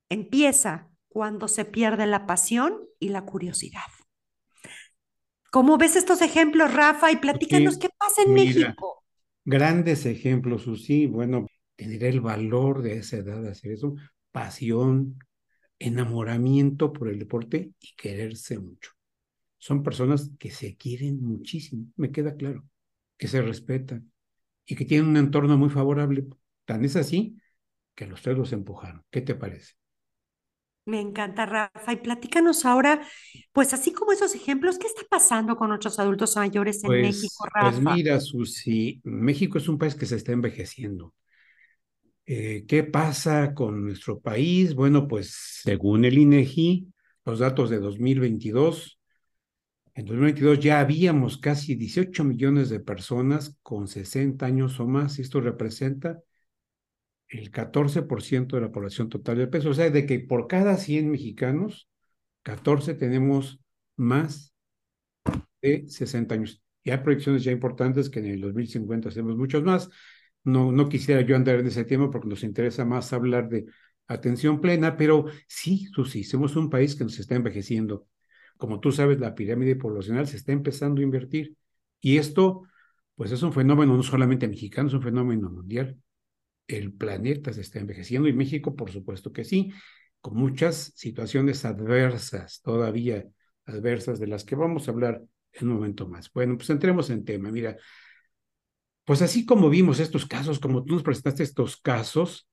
empieza 0.08 0.88
cuando 1.08 1.46
se 1.46 1.64
pierde 1.64 2.06
la 2.06 2.26
pasión 2.26 2.80
y 2.99 3.11
la 3.11 3.25
curiosidad. 3.25 3.83
¿Cómo 5.50 5.76
ves 5.76 5.97
estos 5.97 6.23
ejemplos, 6.23 6.73
Rafa? 6.73 7.12
Y 7.12 7.16
platícanos 7.16 7.76
qué 7.76 7.90
pasa 7.99 8.23
en 8.23 8.33
México. 8.33 8.91
Grandes 9.44 10.06
ejemplos, 10.06 10.62
Susi. 10.62 11.06
Bueno, 11.06 11.46
tener 11.76 12.04
el 12.04 12.20
valor 12.20 12.82
de 12.82 12.99
esa 12.99 13.16
edad 13.18 13.46
hacer 13.46 13.72
eso, 13.72 13.94
pasión, 14.30 15.18
enamoramiento 15.78 16.92
por 16.92 17.08
el 17.08 17.18
deporte 17.18 17.72
y 17.80 17.94
quererse 17.96 18.58
mucho. 18.58 18.92
Son 19.58 19.82
personas 19.82 20.30
que 20.38 20.50
se 20.50 20.76
quieren 20.76 21.22
muchísimo, 21.22 21.87
me 21.96 22.12
queda 22.12 22.37
claro, 22.37 22.64
que 23.18 23.28
se 23.28 23.42
respetan 23.42 24.12
y 24.66 24.76
que 24.76 24.84
tienen 24.87 25.08
un 25.08 25.18
entorno 25.18 25.58
muy 25.58 25.70
favorable. 25.70 26.26
Tan 26.66 26.84
es 26.84 26.96
así 26.96 27.38
que 27.94 28.06
los 28.06 28.22
tres 28.22 28.38
los 28.38 28.52
empujaron. 28.54 29.04
¿Qué 29.11 29.22
te 29.22 29.34
parece? 29.37 29.75
Me 30.85 31.01
encanta, 31.01 31.47
Rafa. 31.47 31.93
Y 31.93 31.97
platícanos 31.97 32.65
ahora, 32.65 33.01
pues 33.53 33.73
así 33.73 33.93
como 33.93 34.12
esos 34.12 34.35
ejemplos, 34.35 34.79
¿qué 34.79 34.87
está 34.87 35.03
pasando 35.09 35.57
con 35.57 35.69
nuestros 35.69 35.99
adultos 35.99 36.37
mayores 36.37 36.83
en 36.83 36.89
pues, 36.89 37.03
México, 37.03 37.47
Rafa? 37.55 37.71
Pues 37.71 37.97
mira, 37.97 38.21
Susi, 38.21 39.01
México 39.05 39.59
es 39.59 39.69
un 39.69 39.79
país 39.79 39.95
que 39.95 40.07
se 40.07 40.17
está 40.17 40.33
envejeciendo. 40.33 41.15
Eh, 42.27 42.65
¿Qué 42.67 42.83
pasa 42.85 43.55
con 43.55 43.85
nuestro 43.85 44.21
país? 44.21 44.75
Bueno, 44.75 45.07
pues 45.07 45.35
según 45.62 46.05
el 46.05 46.19
INEGI, 46.19 46.89
los 47.25 47.39
datos 47.39 47.71
de 47.71 47.79
2022, 47.79 48.99
en 49.95 50.07
2022 50.07 50.59
ya 50.61 50.81
habíamos 50.81 51.39
casi 51.39 51.75
18 51.75 52.25
millones 52.25 52.71
de 52.71 52.81
personas 52.81 53.59
con 53.62 53.87
60 53.87 54.47
años 54.47 54.81
o 54.81 54.87
más. 54.87 55.19
Esto 55.19 55.41
representa 55.41 56.21
el 57.33 57.51
14% 57.51 58.57
de 58.57 58.62
la 58.62 58.73
población 58.73 59.09
total 59.09 59.39
del 59.39 59.49
peso. 59.49 59.71
O 59.71 59.75
sea, 59.75 59.91
de 59.91 60.07
que 60.07 60.21
por 60.21 60.47
cada 60.47 60.77
100 60.77 61.11
mexicanos, 61.11 61.89
14 62.43 62.95
tenemos 62.95 63.61
más 63.97 64.55
de 65.62 65.89
60 65.89 66.35
años. 66.35 66.62
Y 66.85 66.91
hay 66.91 66.99
proyecciones 66.99 67.45
ya 67.45 67.53
importantes 67.53 68.11
que 68.11 68.21
en 68.21 68.27
el 68.27 68.41
2050 68.41 69.09
hacemos 69.09 69.37
muchos 69.37 69.62
más. 69.65 69.89
No, 70.45 70.73
no 70.73 70.89
quisiera 70.89 71.23
yo 71.23 71.37
andar 71.37 71.61
en 71.61 71.67
ese 71.67 71.85
tema 71.85 72.11
porque 72.11 72.29
nos 72.29 72.45
interesa 72.45 72.85
más 72.85 73.12
hablar 73.12 73.49
de 73.49 73.67
atención 74.09 74.61
plena, 74.61 74.97
pero 74.97 75.27
sí, 75.47 75.87
Susi, 75.95 76.25
somos 76.25 76.57
un 76.57 76.69
país 76.69 76.97
que 76.97 77.05
nos 77.05 77.19
está 77.19 77.37
envejeciendo. 77.37 78.07
Como 78.59 78.81
tú 78.81 78.93
sabes, 78.93 79.21
la 79.21 79.35
pirámide 79.35 79.77
poblacional 79.77 80.27
se 80.27 80.37
está 80.37 80.53
empezando 80.53 81.01
a 81.01 81.05
invertir. 81.05 81.57
Y 82.01 82.19
esto, 82.19 82.65
pues 83.15 83.33
es 83.33 83.43
un 83.43 83.53
fenómeno 83.53 83.97
no 83.97 84.03
solamente 84.03 84.49
mexicano, 84.49 84.89
es 84.89 84.95
un 84.95 85.03
fenómeno 85.03 85.51
mundial 85.51 85.99
el 86.66 86.92
planeta 86.92 87.52
se 87.52 87.61
está 87.61 87.78
envejeciendo 87.81 88.28
y 88.28 88.33
México, 88.33 88.75
por 88.75 88.90
supuesto 88.90 89.33
que 89.33 89.45
sí, 89.45 89.73
con 90.21 90.37
muchas 90.37 90.92
situaciones 90.97 91.64
adversas 91.64 92.61
todavía 92.62 93.26
adversas 93.66 94.19
de 94.19 94.26
las 94.26 94.45
que 94.45 94.57
vamos 94.57 94.88
a 94.88 94.92
hablar 94.92 95.23
en 95.52 95.69
un 95.69 95.75
momento 95.75 96.09
más. 96.09 96.33
Bueno, 96.33 96.57
pues 96.57 96.71
entremos 96.71 97.11
en 97.11 97.25
tema. 97.25 97.50
Mira, 97.50 97.76
pues 99.04 99.23
así 99.23 99.45
como 99.45 99.69
vimos 99.69 100.00
estos 100.00 100.26
casos, 100.26 100.59
como 100.59 100.85
tú 100.85 100.95
nos 100.95 101.02
presentaste 101.02 101.42
estos 101.42 101.76
casos, 101.76 102.49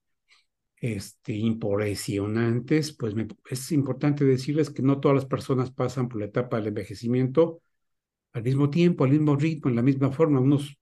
este, 0.78 1.34
impresionantes, 1.34 2.94
pues 2.94 3.14
es 3.50 3.72
importante 3.72 4.24
decirles 4.24 4.70
que 4.70 4.82
no 4.82 5.00
todas 5.00 5.16
las 5.16 5.26
personas 5.26 5.72
pasan 5.72 6.08
por 6.08 6.20
la 6.20 6.26
etapa 6.26 6.58
del 6.58 6.68
envejecimiento 6.68 7.62
al 8.34 8.44
mismo 8.44 8.70
tiempo, 8.70 9.04
al 9.04 9.12
mismo 9.12 9.36
ritmo, 9.36 9.70
en 9.70 9.76
la 9.76 9.82
misma 9.82 10.12
forma. 10.12 10.40
Unos 10.40 10.78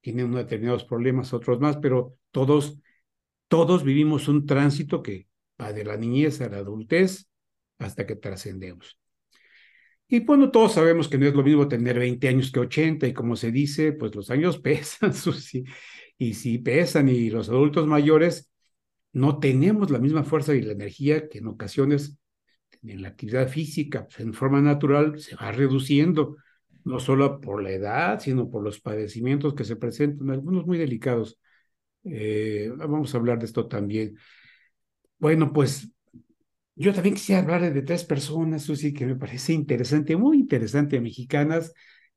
tienen 0.00 0.32
determinados 0.32 0.84
problemas, 0.84 1.32
otros 1.32 1.60
más, 1.60 1.76
pero 1.76 2.16
todos, 2.32 2.78
todos 3.48 3.84
vivimos 3.84 4.28
un 4.28 4.46
tránsito 4.46 5.02
que 5.02 5.28
va 5.60 5.72
de 5.72 5.84
la 5.84 5.96
niñez 5.96 6.40
a 6.40 6.48
la 6.48 6.58
adultez 6.58 7.28
hasta 7.78 8.06
que 8.06 8.16
trascendemos. 8.16 8.98
Y 10.08 10.20
bueno, 10.20 10.50
todos 10.50 10.74
sabemos 10.74 11.08
que 11.08 11.16
no 11.16 11.26
es 11.26 11.34
lo 11.34 11.42
mismo 11.42 11.68
tener 11.68 11.98
20 11.98 12.28
años 12.28 12.52
que 12.52 12.60
80 12.60 13.06
y 13.06 13.14
como 13.14 13.36
se 13.36 13.50
dice, 13.50 13.92
pues 13.92 14.14
los 14.14 14.30
años 14.30 14.58
pesan, 14.62 15.12
y 16.18 16.34
sí 16.34 16.58
pesan 16.58 17.08
y 17.08 17.30
los 17.30 17.48
adultos 17.48 17.86
mayores 17.86 18.50
no 19.12 19.38
tenemos 19.38 19.90
la 19.90 19.98
misma 19.98 20.24
fuerza 20.24 20.54
y 20.54 20.62
la 20.62 20.72
energía 20.72 21.28
que 21.28 21.38
en 21.38 21.46
ocasiones 21.46 22.18
en 22.82 23.02
la 23.02 23.08
actividad 23.08 23.48
física, 23.48 24.06
pues, 24.06 24.20
en 24.20 24.34
forma 24.34 24.60
natural, 24.60 25.18
se 25.18 25.36
va 25.36 25.52
reduciendo, 25.52 26.36
no 26.84 26.98
solo 26.98 27.40
por 27.40 27.62
la 27.62 27.70
edad, 27.70 28.20
sino 28.20 28.50
por 28.50 28.62
los 28.62 28.80
padecimientos 28.80 29.54
que 29.54 29.64
se 29.64 29.76
presentan, 29.76 30.30
algunos 30.30 30.66
muy 30.66 30.78
delicados. 30.78 31.38
Eh, 32.04 32.70
vamos 32.76 33.14
a 33.14 33.18
hablar 33.18 33.38
de 33.38 33.46
esto 33.46 33.66
también. 33.68 34.16
Bueno, 35.18 35.52
pues 35.52 35.88
yo 36.76 36.94
también 36.94 37.14
quisiera 37.16 37.42
hablar 37.42 37.72
de 37.72 37.82
tres 37.82 38.04
personas, 38.04 38.64
Susi, 38.64 38.94
que 38.94 39.06
me 39.06 39.16
parece 39.16 39.52
interesante, 39.52 40.16
muy 40.16 40.38
interesante, 40.38 41.00
mexicanas, 41.00 41.72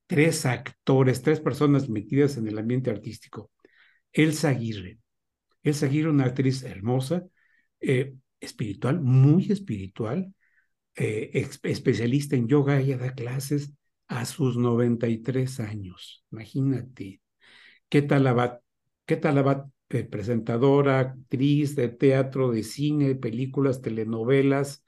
tres 0.07 0.45
actores, 0.45 1.21
tres 1.21 1.39
personas 1.41 1.89
metidas 1.89 2.37
en 2.37 2.47
el 2.47 2.57
ambiente 2.59 2.89
artístico. 2.91 3.51
Elsa 4.13 4.49
Aguirre, 4.49 4.99
es 5.63 5.77
seguir 5.77 6.07
una 6.07 6.25
actriz 6.25 6.63
hermosa, 6.63 7.25
eh, 7.81 8.15
espiritual, 8.39 9.01
muy 9.01 9.51
espiritual, 9.51 10.33
eh, 10.95 11.47
especialista 11.63 12.35
en 12.35 12.47
yoga. 12.47 12.79
Ella 12.79 12.97
da 12.97 13.13
clases 13.15 13.73
a 14.07 14.25
sus 14.25 14.57
93 14.57 15.59
años. 15.61 16.25
Imagínate. 16.31 17.21
¿Qué 17.89 18.01
tal 18.03 18.27
va? 18.37 18.61
¿Qué 19.05 19.17
tal 19.17 19.47
va? 19.47 19.69
Eh, 19.89 20.03
presentadora, 20.03 20.99
actriz 20.99 21.75
de 21.75 21.89
teatro, 21.89 22.51
de 22.51 22.63
cine, 22.63 23.15
películas, 23.15 23.81
telenovelas. 23.81 24.83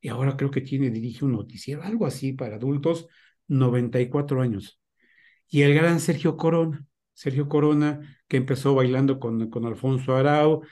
Y 0.00 0.08
ahora 0.08 0.36
creo 0.36 0.50
que 0.50 0.60
tiene, 0.60 0.90
dirige 0.90 1.24
un 1.24 1.32
noticiero, 1.32 1.82
algo 1.82 2.06
así 2.06 2.32
para 2.32 2.56
adultos, 2.56 3.06
94 3.48 4.42
años. 4.42 4.80
Y 5.48 5.62
el 5.62 5.74
gran 5.74 6.00
Sergio 6.00 6.36
Corona, 6.36 6.84
Sergio 7.14 7.48
Corona, 7.48 8.18
que 8.28 8.36
empezó 8.38 8.74
bailando 8.74 9.20
con, 9.20 9.50
con 9.50 9.66
Alfonso 9.66 10.16
Arau. 10.16 10.62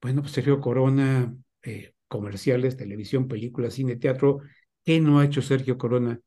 Bueno, 0.00 0.22
pues 0.22 0.32
Sergio 0.32 0.60
Corona, 0.60 1.34
eh, 1.62 1.94
comerciales, 2.08 2.76
televisión, 2.76 3.28
películas, 3.28 3.74
cine, 3.74 3.96
teatro. 3.96 4.40
¿Qué 4.84 5.00
no 5.00 5.20
ha 5.20 5.24
hecho 5.24 5.42
Sergio 5.42 5.78
Corona? 5.78 6.20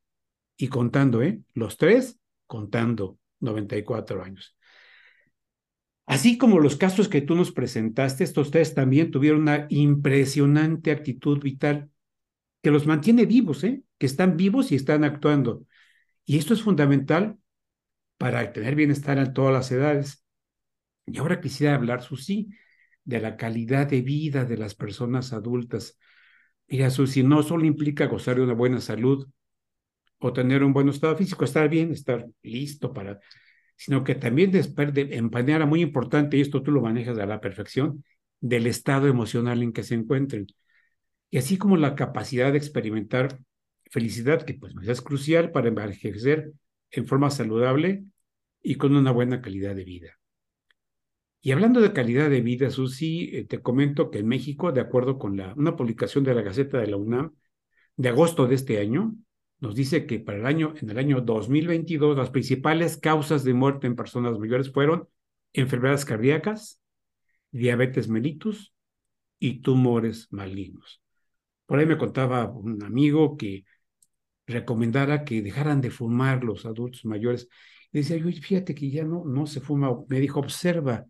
Y 0.57 0.67
contando, 0.69 1.21
¿eh? 1.23 1.41
Los 1.53 1.77
tres 1.77 2.19
contando 2.47 3.19
94 3.39 4.23
años. 4.23 4.57
Así 6.09 6.39
como 6.39 6.59
los 6.59 6.75
casos 6.75 7.07
que 7.07 7.21
tú 7.21 7.35
nos 7.35 7.51
presentaste, 7.51 8.23
estos 8.23 8.49
tres 8.49 8.73
también 8.73 9.11
tuvieron 9.11 9.41
una 9.41 9.67
impresionante 9.69 10.89
actitud 10.89 11.39
vital 11.39 11.91
que 12.63 12.71
los 12.71 12.87
mantiene 12.87 13.27
vivos, 13.27 13.63
¿eh? 13.63 13.83
que 13.99 14.07
están 14.07 14.35
vivos 14.35 14.71
y 14.71 14.75
están 14.75 15.03
actuando. 15.03 15.67
Y 16.25 16.39
esto 16.39 16.55
es 16.55 16.63
fundamental 16.63 17.37
para 18.17 18.51
tener 18.51 18.73
bienestar 18.73 19.19
en 19.19 19.33
todas 19.33 19.53
las 19.53 19.71
edades. 19.71 20.25
Y 21.05 21.19
ahora 21.19 21.41
quisiera 21.41 21.75
hablar, 21.75 22.01
Susi, 22.01 22.49
de 23.03 23.21
la 23.21 23.37
calidad 23.37 23.85
de 23.85 24.01
vida 24.01 24.45
de 24.45 24.57
las 24.57 24.73
personas 24.73 25.31
adultas. 25.31 25.99
Mira, 26.67 26.89
Susi, 26.89 27.21
no 27.21 27.43
solo 27.43 27.65
implica 27.65 28.07
gozar 28.07 28.37
de 28.37 28.41
una 28.41 28.53
buena 28.53 28.81
salud 28.81 29.29
o 30.17 30.33
tener 30.33 30.63
un 30.63 30.73
buen 30.73 30.89
estado 30.89 31.15
físico, 31.15 31.45
estar 31.45 31.69
bien, 31.69 31.91
estar 31.91 32.27
listo 32.41 32.91
para, 32.91 33.19
sino 33.79 34.03
que 34.03 34.13
también 34.13 34.51
de, 34.51 34.61
en 34.95 35.29
manera 35.29 35.65
muy 35.65 35.79
importante, 35.81 36.35
y 36.35 36.41
esto 36.41 36.61
tú 36.61 36.69
lo 36.69 36.81
manejas 36.81 37.17
a 37.17 37.25
la 37.25 37.39
perfección, 37.39 38.03
del 38.41 38.67
estado 38.67 39.07
emocional 39.07 39.63
en 39.63 39.71
que 39.71 39.83
se 39.83 39.95
encuentren. 39.95 40.47
Y 41.29 41.37
así 41.37 41.57
como 41.57 41.77
la 41.77 41.95
capacidad 41.95 42.51
de 42.51 42.57
experimentar 42.57 43.39
felicidad, 43.89 44.41
que 44.43 44.55
pues 44.55 44.73
es 44.85 45.01
crucial 45.01 45.51
para 45.51 45.69
envejecer 45.69 46.51
en 46.91 47.07
forma 47.07 47.29
saludable 47.29 48.03
y 48.61 48.75
con 48.75 48.93
una 48.97 49.11
buena 49.11 49.41
calidad 49.41 49.75
de 49.75 49.85
vida. 49.85 50.19
Y 51.39 51.53
hablando 51.53 51.79
de 51.79 51.93
calidad 51.93 52.29
de 52.29 52.41
vida, 52.41 52.69
Susi, 52.71 53.29
eh, 53.31 53.45
te 53.45 53.61
comento 53.61 54.11
que 54.11 54.19
en 54.19 54.27
México, 54.27 54.73
de 54.73 54.81
acuerdo 54.81 55.17
con 55.17 55.37
la, 55.37 55.53
una 55.55 55.77
publicación 55.77 56.25
de 56.25 56.33
la 56.33 56.41
Gaceta 56.41 56.79
de 56.79 56.87
la 56.87 56.97
UNAM 56.97 57.33
de 57.95 58.09
agosto 58.09 58.45
de 58.45 58.55
este 58.55 58.79
año, 58.79 59.15
nos 59.59 59.75
dice 59.75 60.05
que 60.05 60.19
para 60.19 60.37
el 60.37 60.45
año, 60.45 60.73
en 60.81 60.89
el 60.89 60.97
año 60.97 61.21
2022, 61.21 62.17
las 62.17 62.29
principales 62.29 62.97
causas 62.97 63.43
de 63.43 63.53
muerte 63.53 63.87
en 63.87 63.95
personas 63.95 64.37
mayores 64.39 64.71
fueron 64.71 65.07
enfermedades 65.53 66.05
cardíacas, 66.05 66.81
diabetes 67.51 68.07
mellitus 68.07 68.73
y 69.39 69.61
tumores 69.61 70.27
malignos. 70.31 71.01
Por 71.65 71.79
ahí 71.79 71.85
me 71.85 71.97
contaba 71.97 72.49
un 72.49 72.81
amigo 72.83 73.37
que 73.37 73.65
recomendara 74.47 75.23
que 75.23 75.41
dejaran 75.41 75.81
de 75.81 75.91
fumar 75.91 76.43
los 76.43 76.65
adultos 76.65 77.05
mayores. 77.05 77.47
Y 77.91 77.99
decía, 77.99 78.17
yo, 78.17 78.29
fíjate 78.31 78.75
que 78.75 78.89
ya 78.89 79.03
no, 79.03 79.23
no 79.25 79.45
se 79.45 79.61
fuma. 79.61 79.91
Me 80.07 80.19
dijo, 80.19 80.39
observa, 80.39 81.05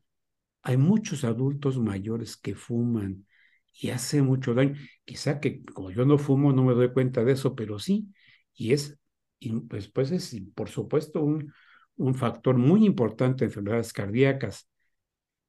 hay 0.62 0.78
muchos 0.78 1.24
adultos 1.24 1.80
mayores 1.80 2.38
que 2.38 2.56
fuman 2.56 3.26
y 3.74 3.90
hace 3.90 4.22
mucho 4.22 4.54
daño. 4.54 4.76
Quizá 5.06 5.40
que 5.40 5.64
como 5.64 5.92
yo 5.92 6.06
no 6.06 6.18
fumo 6.18 6.52
no 6.52 6.64
me 6.64 6.74
doy 6.74 6.92
cuenta 6.92 7.24
de 7.24 7.34
eso, 7.34 7.56
pero 7.56 7.80
sí. 7.80 8.10
Y 8.56 8.74
es, 8.74 8.98
y 9.40 9.52
pues, 9.62 9.88
pues 9.90 10.12
es, 10.12 10.36
por 10.56 10.70
supuesto, 10.70 11.22
un, 11.22 11.54
un 11.96 12.16
factor 12.16 12.58
muy 12.58 12.86
importante 12.86 13.46
de 13.46 13.46
enfermedades 13.50 13.94
cardíacas. 13.94 14.68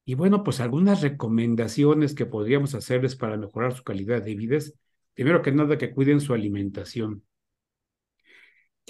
Y 0.04 0.14
bueno, 0.14 0.42
pues 0.44 0.60
algunas 0.60 1.02
recomendaciones 1.02 2.14
que 2.14 2.26
podríamos 2.26 2.74
hacerles 2.74 3.16
para 3.16 3.36
mejorar 3.36 3.74
su 3.74 3.84
calidad 3.84 4.22
de 4.22 4.34
vida 4.34 4.56
es, 4.56 4.78
primero 5.14 5.42
que 5.42 5.52
nada, 5.52 5.78
que 5.78 5.92
cuiden 5.92 6.20
su 6.20 6.34
alimentación 6.34 7.24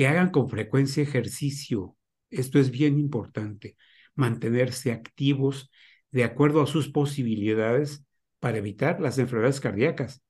que 0.00 0.06
hagan 0.06 0.30
con 0.30 0.48
frecuencia 0.48 1.02
ejercicio. 1.02 1.94
Esto 2.30 2.58
es 2.58 2.70
bien 2.70 2.98
importante, 2.98 3.76
mantenerse 4.14 4.92
activos 4.92 5.70
de 6.10 6.24
acuerdo 6.24 6.62
a 6.62 6.66
sus 6.66 6.88
posibilidades 6.88 8.04
para 8.38 8.56
evitar 8.56 9.00
las 9.00 9.18
enfermedades 9.18 9.60
cardíacas. 9.60 10.22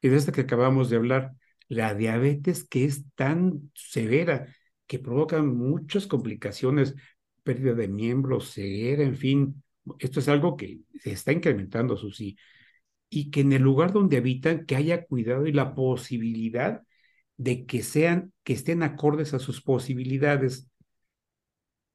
Y 0.00 0.08
de 0.08 0.16
esta 0.16 0.32
que 0.32 0.40
acabamos 0.40 0.88
de 0.88 0.96
hablar, 0.96 1.32
la 1.68 1.94
diabetes 1.94 2.64
que 2.64 2.84
es 2.84 3.04
tan 3.14 3.70
severa, 3.74 4.54
que 4.86 4.98
provoca 4.98 5.42
muchas 5.42 6.06
complicaciones, 6.06 6.94
pérdida 7.42 7.74
de 7.74 7.88
miembros, 7.88 8.52
ceguera, 8.54 9.02
en 9.02 9.16
fin. 9.16 9.62
Esto 9.98 10.20
es 10.20 10.28
algo 10.28 10.56
que 10.56 10.80
se 11.00 11.12
está 11.12 11.32
incrementando, 11.32 11.96
Susi. 11.96 12.36
Y 13.10 13.30
que 13.30 13.40
en 13.40 13.52
el 13.52 13.62
lugar 13.62 13.92
donde 13.92 14.18
habitan, 14.18 14.66
que 14.66 14.76
haya 14.76 15.06
cuidado 15.06 15.46
y 15.46 15.52
la 15.52 15.74
posibilidad 15.74 16.82
de 17.36 17.66
que 17.66 17.82
sean, 17.82 18.32
que 18.44 18.52
estén 18.54 18.82
acordes 18.82 19.34
a 19.34 19.38
sus 19.38 19.62
posibilidades. 19.62 20.68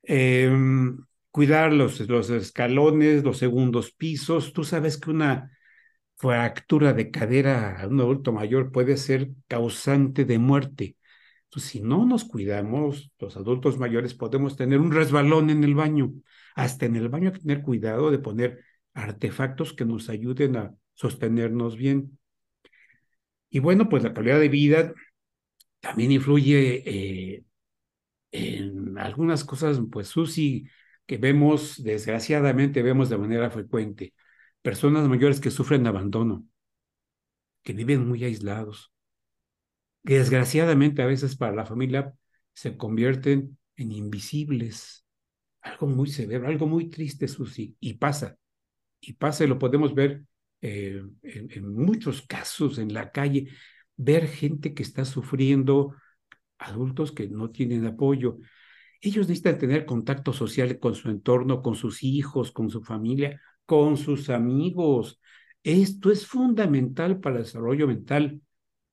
Em, 0.03 0.97
cuidar 1.31 1.73
los, 1.73 1.99
los 2.01 2.29
escalones, 2.29 3.23
los 3.23 3.37
segundos 3.37 3.91
pisos. 3.91 4.53
Tú 4.53 4.63
sabes 4.63 4.97
que 4.97 5.11
una 5.11 5.51
fractura 6.23 6.93
de 6.93 7.11
cadera 7.11 7.81
a 7.81 7.87
un 7.87 7.99
adulto 7.99 8.31
mayor 8.31 8.71
puede 8.71 8.95
ser 8.95 9.31
causante 9.49 10.23
de 10.23 10.39
muerte. 10.39 10.95
Entonces, 11.45 11.69
si 11.69 11.81
no 11.81 12.05
nos 12.05 12.23
cuidamos, 12.23 13.11
los 13.19 13.35
adultos 13.35 13.77
mayores 13.77 14.13
podemos 14.13 14.55
tener 14.55 14.79
un 14.79 14.93
resbalón 14.93 15.49
en 15.49 15.65
el 15.65 15.75
baño. 15.75 16.13
Hasta 16.55 16.85
en 16.85 16.95
el 16.95 17.09
baño 17.09 17.27
hay 17.27 17.33
que 17.33 17.39
tener 17.41 17.61
cuidado 17.61 18.09
de 18.09 18.19
poner 18.19 18.63
artefactos 18.93 19.73
que 19.73 19.83
nos 19.83 20.07
ayuden 20.07 20.55
a 20.55 20.73
sostenernos 20.93 21.75
bien. 21.75 22.17
Y 23.49 23.59
bueno, 23.59 23.89
pues 23.89 24.03
la 24.03 24.13
calidad 24.13 24.39
de 24.39 24.47
vida 24.47 24.93
también 25.81 26.13
influye 26.13 26.83
eh, 26.85 27.43
en 28.31 28.97
algunas 28.97 29.43
cosas, 29.43 29.77
pues 29.91 30.07
Susi, 30.07 30.69
que 31.05 31.17
vemos, 31.17 31.83
desgraciadamente 31.83 32.81
vemos 32.81 33.09
de 33.09 33.17
manera 33.17 33.51
frecuente, 33.51 34.13
personas 34.63 35.07
mayores 35.07 35.39
que 35.39 35.51
sufren 35.51 35.85
abandono, 35.85 36.47
que 37.61 37.73
viven 37.73 38.07
muy 38.07 38.23
aislados, 38.23 38.91
que 40.03 40.17
desgraciadamente 40.17 41.03
a 41.03 41.05
veces 41.05 41.35
para 41.35 41.53
la 41.53 41.65
familia 41.65 42.15
se 42.53 42.75
convierten 42.77 43.57
en 43.75 43.91
invisibles, 43.91 45.05
algo 45.61 45.87
muy 45.87 46.09
severo, 46.09 46.47
algo 46.47 46.65
muy 46.65 46.89
triste, 46.89 47.27
Susi, 47.27 47.75
y 47.79 47.95
pasa, 47.95 48.37
y 48.99 49.13
pasa 49.13 49.43
y 49.43 49.47
lo 49.47 49.59
podemos 49.59 49.93
ver 49.93 50.23
eh, 50.61 51.03
en, 51.21 51.51
en, 51.51 51.73
muchos 51.73 52.21
casos 52.21 52.77
en 52.77 52.93
la 52.93 53.11
calle, 53.11 53.49
ver 53.97 54.27
gente 54.27 54.73
que 54.73 54.83
está 54.83 55.03
sufriendo, 55.03 55.93
adultos 56.57 57.11
que 57.11 57.27
no 57.27 57.51
tienen 57.51 57.85
apoyo. 57.85 58.37
Ellos 59.01 59.27
necesitan 59.27 59.57
tener 59.57 59.85
contacto 59.85 60.31
social 60.31 60.79
con 60.79 60.95
su 60.95 61.09
entorno, 61.09 61.61
con 61.61 61.75
sus 61.75 62.03
hijos, 62.03 62.53
con 62.53 62.69
su 62.69 62.81
familia, 62.81 63.41
con 63.65 63.97
sus 63.97 64.29
amigos. 64.29 65.19
Esto 65.63 66.11
es 66.11 66.27
fundamental 66.27 67.19
para 67.19 67.37
el 67.37 67.43
desarrollo 67.43 67.87
mental. 67.87 68.41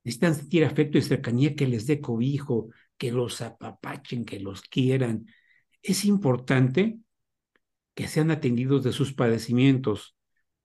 Necesitan 0.04 0.34
sentir 0.34 0.64
afecto 0.64 0.98
y 0.98 1.02
cercanía 1.02 1.54
que 1.54 1.66
les 1.66 1.86
dé 1.86 2.00
cobijo, 2.00 2.70
que 2.96 3.12
los 3.12 3.40
apapachen, 3.40 4.24
que 4.24 4.40
los 4.40 4.62
quieran. 4.62 5.26
Es 5.82 6.04
importante 6.04 6.98
que 7.94 8.08
sean 8.08 8.30
atendidos 8.30 8.84
de 8.84 8.92
sus 8.92 9.12
padecimientos. 9.12 10.16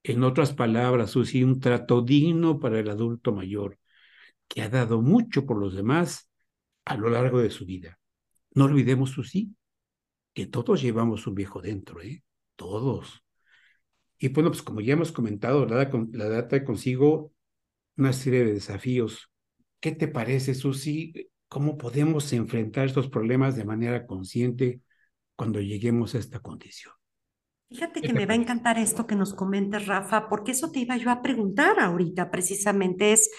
En 0.03 0.23
otras 0.23 0.53
palabras, 0.53 1.11
Susi, 1.11 1.43
un 1.43 1.59
trato 1.59 2.01
digno 2.01 2.59
para 2.59 2.79
el 2.79 2.89
adulto 2.89 3.33
mayor, 3.33 3.79
que 4.47 4.61
ha 4.61 4.69
dado 4.69 5.01
mucho 5.01 5.45
por 5.45 5.57
los 5.57 5.75
demás 5.75 6.29
a 6.85 6.95
lo 6.95 7.09
largo 7.09 7.39
de 7.39 7.49
su 7.49 7.65
vida. 7.65 7.99
No 8.53 8.65
olvidemos, 8.65 9.11
Susi, 9.11 9.55
que 10.33 10.47
todos 10.47 10.81
llevamos 10.81 11.27
un 11.27 11.35
viejo 11.35 11.61
dentro, 11.61 12.01
¿eh? 12.01 12.23
Todos. 12.55 13.24
Y 14.25 14.29
bueno, 14.29 14.49
pues 14.49 14.63
como 14.63 14.81
ya 14.81 14.93
hemos 14.93 15.11
comentado, 15.11 15.67
la, 15.67 15.87
la 16.13 16.29
data 16.29 16.65
consigo 16.65 17.31
una 17.95 18.11
serie 18.11 18.43
de 18.43 18.53
desafíos. 18.53 19.29
¿Qué 19.79 19.91
te 19.91 20.07
parece, 20.07 20.55
Susi? 20.55 21.29
¿Cómo 21.47 21.77
podemos 21.77 22.33
enfrentar 22.33 22.87
estos 22.87 23.07
problemas 23.07 23.55
de 23.55 23.65
manera 23.65 24.07
consciente 24.07 24.81
cuando 25.35 25.61
lleguemos 25.61 26.15
a 26.15 26.17
esta 26.17 26.39
condición? 26.39 26.91
Fíjate 27.69 28.01
que 28.01 28.13
me 28.13 28.25
va 28.25 28.33
a 28.33 28.37
encantar 28.37 28.79
esto 28.79 29.05
que 29.05 29.13
nos 29.13 29.35
comentes, 29.35 29.85
Rafa, 29.85 30.27
porque 30.27 30.53
eso 30.53 30.71
te 30.71 30.79
iba 30.79 30.97
yo 30.97 31.11
a 31.11 31.21
preguntar 31.21 31.79
ahorita, 31.79 32.31
precisamente 32.31 33.13
es, 33.13 33.29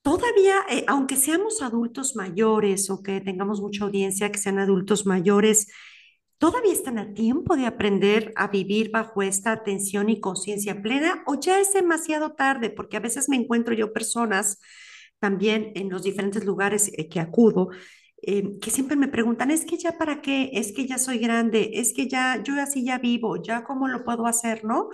todavía, 0.00 0.64
eh, 0.70 0.86
aunque 0.88 1.16
seamos 1.16 1.60
adultos 1.60 2.16
mayores 2.16 2.88
o 2.88 3.02
que 3.02 3.20
tengamos 3.20 3.60
mucha 3.60 3.84
audiencia 3.84 4.32
que 4.32 4.38
sean 4.38 4.58
adultos 4.58 5.04
mayores, 5.04 5.68
¿Todavía 6.42 6.72
están 6.72 6.98
a 6.98 7.14
tiempo 7.14 7.54
de 7.54 7.66
aprender 7.66 8.32
a 8.34 8.48
vivir 8.48 8.90
bajo 8.90 9.22
esta 9.22 9.52
atención 9.52 10.10
y 10.10 10.18
conciencia 10.18 10.82
plena 10.82 11.22
o 11.24 11.38
ya 11.38 11.60
es 11.60 11.72
demasiado 11.72 12.32
tarde? 12.32 12.68
Porque 12.68 12.96
a 12.96 13.00
veces 13.00 13.28
me 13.28 13.36
encuentro 13.36 13.74
yo 13.74 13.92
personas 13.92 14.58
también 15.20 15.70
en 15.76 15.88
los 15.88 16.02
diferentes 16.02 16.44
lugares 16.44 16.90
eh, 16.98 17.08
que 17.08 17.20
acudo 17.20 17.68
eh, 18.22 18.58
que 18.60 18.72
siempre 18.72 18.96
me 18.96 19.06
preguntan, 19.06 19.52
es 19.52 19.64
que 19.64 19.78
ya 19.78 19.96
para 19.98 20.20
qué, 20.20 20.50
es 20.54 20.72
que 20.72 20.84
ya 20.84 20.98
soy 20.98 21.18
grande, 21.18 21.70
es 21.74 21.92
que 21.92 22.08
ya 22.08 22.42
yo 22.42 22.60
así 22.60 22.84
ya 22.84 22.98
vivo, 22.98 23.40
ya 23.40 23.62
cómo 23.62 23.86
lo 23.86 24.04
puedo 24.04 24.26
hacer, 24.26 24.64
¿no? 24.64 24.90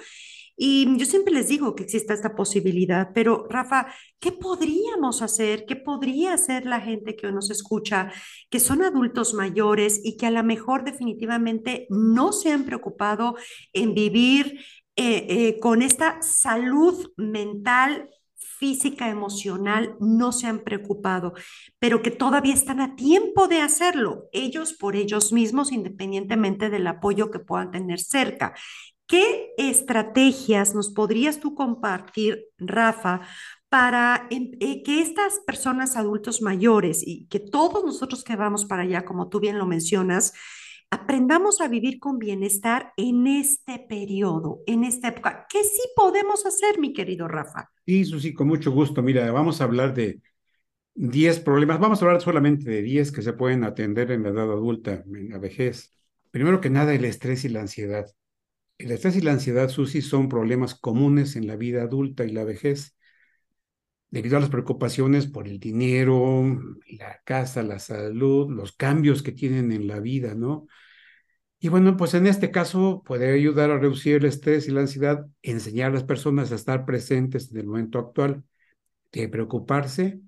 Y 0.61 0.99
yo 0.99 1.07
siempre 1.07 1.33
les 1.33 1.47
digo 1.47 1.77
que 1.77 1.85
exista 1.85 2.13
esta 2.13 2.35
posibilidad, 2.35 3.11
pero 3.15 3.47
Rafa, 3.49 3.87
¿qué 4.19 4.33
podríamos 4.33 5.23
hacer? 5.23 5.65
¿Qué 5.67 5.77
podría 5.77 6.35
hacer 6.35 6.67
la 6.67 6.81
gente 6.81 7.15
que 7.15 7.31
nos 7.31 7.51
escucha, 7.51 8.13
que 8.51 8.59
son 8.59 8.83
adultos 8.83 9.35
mayores 9.35 10.01
y 10.03 10.17
que 10.17 10.27
a 10.27 10.33
lo 10.33 10.43
mejor 10.43 10.83
definitivamente 10.83 11.87
no 11.91 12.33
se 12.33 12.51
han 12.51 12.65
preocupado 12.65 13.37
en 13.73 13.95
vivir 13.95 14.59
eh, 14.97 15.27
eh, 15.29 15.61
con 15.61 15.81
esta 15.81 16.21
salud 16.23 17.13
mental? 17.17 18.11
física, 18.59 19.09
emocional, 19.09 19.97
no 20.01 20.33
se 20.33 20.49
han 20.49 20.59
preocupado, 20.61 21.33
pero 21.79 22.03
que 22.03 22.11
todavía 22.11 22.55
están 22.55 22.81
a 22.81 22.97
tiempo 22.97 23.47
de 23.47 23.61
hacerlo, 23.61 24.29
ellos 24.33 24.73
por 24.73 24.97
ellos 24.97 25.33
mismos, 25.33 25.71
independientemente 25.71 26.69
del 26.69 26.87
apoyo 26.89 27.31
que 27.31 27.39
puedan 27.39 27.71
tener 27.71 28.01
cerca. 28.01 28.55
¿Qué 29.09 29.55
estrategias 29.57 30.75
nos 30.75 30.91
podrías 30.91 31.41
tú 31.41 31.55
compartir, 31.55 32.45
Rafa, 32.59 33.23
para 33.71 34.27
em, 34.31 34.53
eh, 34.61 34.83
que 34.83 35.01
estas 35.01 35.41
personas 35.47 35.97
adultos 35.97 36.43
mayores 36.43 37.03
y 37.07 37.27
que 37.29 37.41
todos 37.41 37.85
nosotros 37.85 38.23
que 38.23 38.37
vamos 38.37 38.67
para 38.67 38.83
allá, 38.83 39.07
como 39.07 39.31
tú 39.31 39.41
bien 39.41 39.57
lo 39.57 39.65
mencionas, 39.65 40.35
aprendamos 40.91 41.63
a 41.63 41.69
vivir 41.69 41.99
con 41.99 42.19
bienestar 42.19 42.93
en 42.99 43.27
este 43.27 43.79
periodo, 43.79 44.61
en 44.67 44.85
esta 44.85 45.09
época? 45.09 45.47
¿Qué 45.49 45.65
sí 45.65 45.83
podemos 45.97 46.45
hacer, 46.45 46.79
mi 46.79 46.93
querido 46.93 47.29
Rafa? 47.29 47.71
Sí, 47.87 48.05
Susi, 48.05 48.35
con 48.35 48.47
mucho 48.47 48.73
gusto. 48.73 49.03
Mira, 49.03 49.33
vamos 49.33 49.63
a 49.63 49.65
hablar 49.65 49.95
de 49.95 50.21
10 50.95 51.41
problemas. 51.41 51.81
Vamos 51.81 52.03
a 52.03 52.05
hablar 52.05 52.21
solamente 52.21 52.71
de 52.71 52.83
10 52.83 53.11
que 53.11 53.23
se 53.23 53.33
pueden 53.33 53.65
atender 53.65 54.11
en 54.11 54.25
la 54.25 54.29
edad 54.29 54.53
adulta, 54.53 55.03
en 55.07 55.31
la 55.31 55.39
vejez. 55.39 55.95
Primero 56.31 56.61
que 56.61 56.69
nada, 56.69 56.95
el 56.95 57.07
estrés 57.07 57.47
y 57.47 57.49
la 57.49 57.61
ansiedad. 57.61 58.07
El 58.79 58.93
estrés 58.93 59.17
y 59.17 59.21
la 59.21 59.33
ansiedad, 59.33 59.69
Susi, 59.69 60.03
son 60.03 60.29
problemas 60.29 60.75
comunes 60.75 61.37
en 61.37 61.47
la 61.47 61.57
vida 61.57 61.83
adulta 61.83 62.25
y 62.25 62.31
la 62.31 62.45
vejez, 62.45 62.97
debido 64.11 64.37
a 64.37 64.41
las 64.41 64.51
preocupaciones 64.51 65.27
por 65.27 65.49
el 65.49 65.59
dinero, 65.59 66.45
la 66.89 67.21
casa, 67.25 67.63
la 67.63 67.79
salud, 67.79 68.51
los 68.51 68.73
cambios 68.73 69.23
que 69.23 69.33
tienen 69.33 69.73
en 69.73 69.87
la 69.89 70.01
vida, 70.01 70.35
¿no? 70.35 70.67
Y 71.61 71.69
bueno, 71.69 71.97
pues 71.97 72.15
en 72.15 72.27
este 72.29 72.53
caso 72.53 73.03
puede 73.05 73.33
ayudar 73.33 73.71
a 73.71 73.79
reducir 73.79 74.17
el 74.17 74.27
estrés 74.27 74.69
y 74.69 74.71
la 74.71 74.81
ansiedad, 74.83 75.27
enseñar 75.43 75.91
a 75.91 75.95
las 75.95 76.05
personas 76.05 76.53
a 76.53 76.55
estar 76.55 76.85
presentes 76.87 77.51
en 77.51 77.59
el 77.59 77.67
momento 77.67 77.99
actual, 77.99 78.45
de 79.13 79.29
preocuparse, 79.29 80.21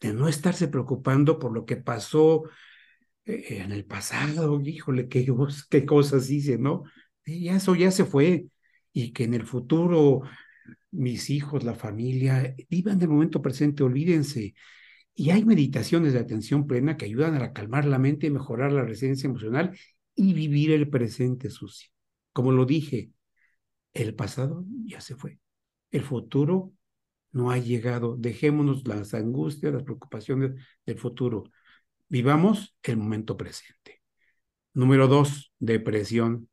de 0.00 0.12
no 0.14 0.28
estarse 0.28 0.68
preocupando 0.68 1.38
por 1.38 1.52
lo 1.52 1.66
que 1.66 1.76
pasó 1.76 2.44
eh, 3.26 3.60
en 3.62 3.72
el 3.72 3.84
pasado, 3.84 4.60
híjole, 4.62 5.08
qué, 5.08 5.26
qué 5.70 5.86
cosas 5.86 6.30
hice, 6.30 6.58
¿no? 6.58 6.84
Y 7.28 7.48
eso 7.48 7.74
ya 7.74 7.90
se 7.90 8.04
fue. 8.04 8.46
Y 8.92 9.12
que 9.12 9.24
en 9.24 9.34
el 9.34 9.44
futuro 9.44 10.22
mis 10.90 11.30
hijos, 11.30 11.64
la 11.64 11.74
familia, 11.74 12.54
vivan 12.70 12.98
del 12.98 13.10
momento 13.10 13.42
presente, 13.42 13.82
olvídense. 13.82 14.54
Y 15.14 15.30
hay 15.30 15.44
meditaciones 15.44 16.12
de 16.12 16.20
atención 16.20 16.66
plena 16.66 16.96
que 16.96 17.04
ayudan 17.06 17.40
a 17.42 17.52
calmar 17.52 17.84
la 17.84 17.98
mente 17.98 18.30
mejorar 18.30 18.72
la 18.72 18.82
resistencia 18.82 19.28
emocional 19.28 19.76
y 20.14 20.32
vivir 20.32 20.70
el 20.72 20.88
presente, 20.88 21.50
sucio. 21.50 21.90
Como 22.32 22.52
lo 22.52 22.64
dije, 22.64 23.10
el 23.94 24.14
pasado 24.14 24.64
ya 24.84 25.00
se 25.00 25.16
fue. 25.16 25.38
El 25.90 26.02
futuro 26.02 26.72
no 27.32 27.50
ha 27.50 27.58
llegado. 27.58 28.16
Dejémonos 28.16 28.86
las 28.86 29.14
angustias, 29.14 29.72
las 29.72 29.82
preocupaciones 29.82 30.52
del 30.86 30.98
futuro. 30.98 31.44
Vivamos 32.08 32.76
el 32.82 32.96
momento 32.96 33.36
presente. 33.36 34.02
Número 34.72 35.08
dos, 35.08 35.52
depresión. 35.58 36.48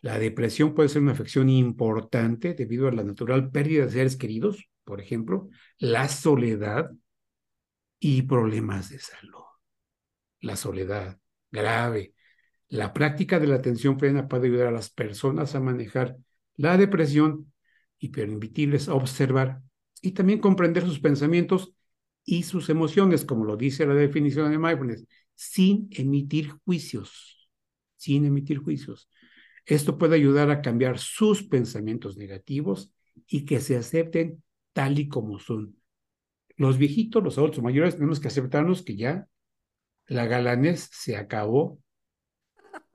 La 0.00 0.18
depresión 0.18 0.74
puede 0.74 0.88
ser 0.88 1.02
una 1.02 1.12
afección 1.12 1.48
importante 1.48 2.54
debido 2.54 2.88
a 2.88 2.92
la 2.92 3.02
natural 3.02 3.50
pérdida 3.50 3.86
de 3.86 3.92
seres 3.92 4.16
queridos, 4.16 4.68
por 4.84 5.00
ejemplo, 5.00 5.48
la 5.78 6.08
soledad 6.08 6.90
y 7.98 8.22
problemas 8.22 8.90
de 8.90 8.98
salud. 8.98 9.44
La 10.40 10.56
soledad 10.56 11.18
grave. 11.50 12.14
La 12.68 12.92
práctica 12.92 13.38
de 13.38 13.46
la 13.46 13.56
atención 13.56 13.96
plena 13.96 14.28
puede 14.28 14.48
ayudar 14.48 14.68
a 14.68 14.72
las 14.72 14.90
personas 14.90 15.54
a 15.54 15.60
manejar 15.60 16.16
la 16.56 16.76
depresión 16.76 17.52
y 17.98 18.08
permitirles 18.08 18.88
observar 18.88 19.62
y 20.02 20.12
también 20.12 20.40
comprender 20.40 20.84
sus 20.84 21.00
pensamientos 21.00 21.72
y 22.24 22.42
sus 22.42 22.68
emociones, 22.68 23.24
como 23.24 23.44
lo 23.44 23.56
dice 23.56 23.86
la 23.86 23.94
definición 23.94 24.50
de 24.50 24.58
mindfulness, 24.58 25.06
sin 25.34 25.88
emitir 25.92 26.50
juicios, 26.64 27.48
sin 27.96 28.24
emitir 28.24 28.58
juicios. 28.58 29.08
Esto 29.66 29.98
puede 29.98 30.14
ayudar 30.14 30.50
a 30.50 30.62
cambiar 30.62 30.98
sus 30.98 31.42
pensamientos 31.42 32.16
negativos 32.16 32.94
y 33.26 33.44
que 33.44 33.60
se 33.60 33.76
acepten 33.76 34.42
tal 34.72 34.98
y 34.98 35.08
como 35.08 35.38
son. 35.38 35.76
Los 36.56 36.78
viejitos, 36.78 37.22
los 37.22 37.36
adultos 37.36 37.62
mayores, 37.62 37.96
tenemos 37.96 38.20
que 38.20 38.28
aceptarnos 38.28 38.82
que 38.82 38.96
ya 38.96 39.26
la 40.06 40.26
galanés 40.26 40.88
se 40.92 41.16
acabó. 41.16 41.80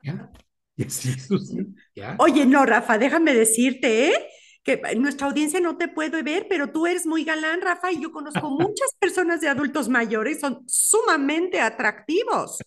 ¿Ya? 0.02 0.32
¿Ya? 1.96 2.16
Oye, 2.20 2.46
no, 2.46 2.66
Rafa, 2.66 2.98
déjame 2.98 3.34
decirte, 3.34 4.08
¿eh? 4.08 4.14
Que 4.64 4.80
nuestra 4.96 5.28
audiencia 5.28 5.60
no 5.60 5.78
te 5.78 5.88
puede 5.88 6.22
ver, 6.22 6.46
pero 6.48 6.72
tú 6.72 6.86
eres 6.86 7.06
muy 7.08 7.24
galán, 7.24 7.62
Rafa, 7.62 7.92
y 7.92 8.02
yo 8.02 8.12
conozco 8.12 8.50
muchas 8.52 8.96
personas 9.00 9.42
de 9.42 9.50
adultos 9.50 9.90
mayores, 9.90 10.40
son 10.40 10.64
sumamente 10.68 11.60
atractivos, 11.60 12.60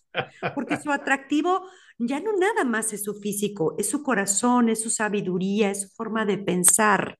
porque 0.53 0.77
su 0.77 0.91
atractivo 0.91 1.67
ya 1.97 2.19
no 2.19 2.33
nada 2.37 2.65
más 2.65 2.91
es 2.91 3.03
su 3.03 3.15
físico, 3.15 3.75
es 3.77 3.89
su 3.89 4.03
corazón, 4.03 4.67
es 4.67 4.81
su 4.81 4.89
sabiduría, 4.89 5.71
es 5.71 5.83
su 5.83 5.89
forma 5.89 6.25
de 6.25 6.37
pensar. 6.37 7.17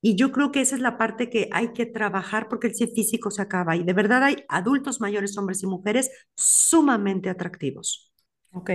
Y 0.00 0.14
yo 0.14 0.30
creo 0.30 0.52
que 0.52 0.60
esa 0.60 0.76
es 0.76 0.80
la 0.80 0.96
parte 0.96 1.28
que 1.28 1.48
hay 1.50 1.72
que 1.72 1.84
trabajar 1.84 2.48
porque 2.48 2.68
el 2.68 2.74
físico 2.74 3.32
se 3.32 3.42
acaba. 3.42 3.74
Y 3.74 3.82
de 3.82 3.92
verdad 3.92 4.22
hay 4.22 4.44
adultos 4.48 5.00
mayores, 5.00 5.36
hombres 5.36 5.62
y 5.64 5.66
mujeres, 5.66 6.08
sumamente 6.36 7.28
atractivos. 7.28 8.12
Ok. 8.52 8.70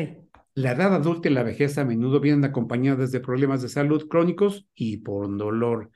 La 0.55 0.73
edad 0.73 0.93
adulta 0.93 1.29
y 1.29 1.33
la 1.33 1.41
vejez 1.41 1.77
a 1.79 1.85
menudo 1.85 2.19
vienen 2.19 2.45
acompañadas 2.45 3.11
de 3.11 3.19
problemas 3.19 3.63
de 3.63 3.69
salud 3.69 4.07
crónicos 4.07 4.67
y 4.75 4.97
por 4.97 5.35
dolor. 5.35 5.89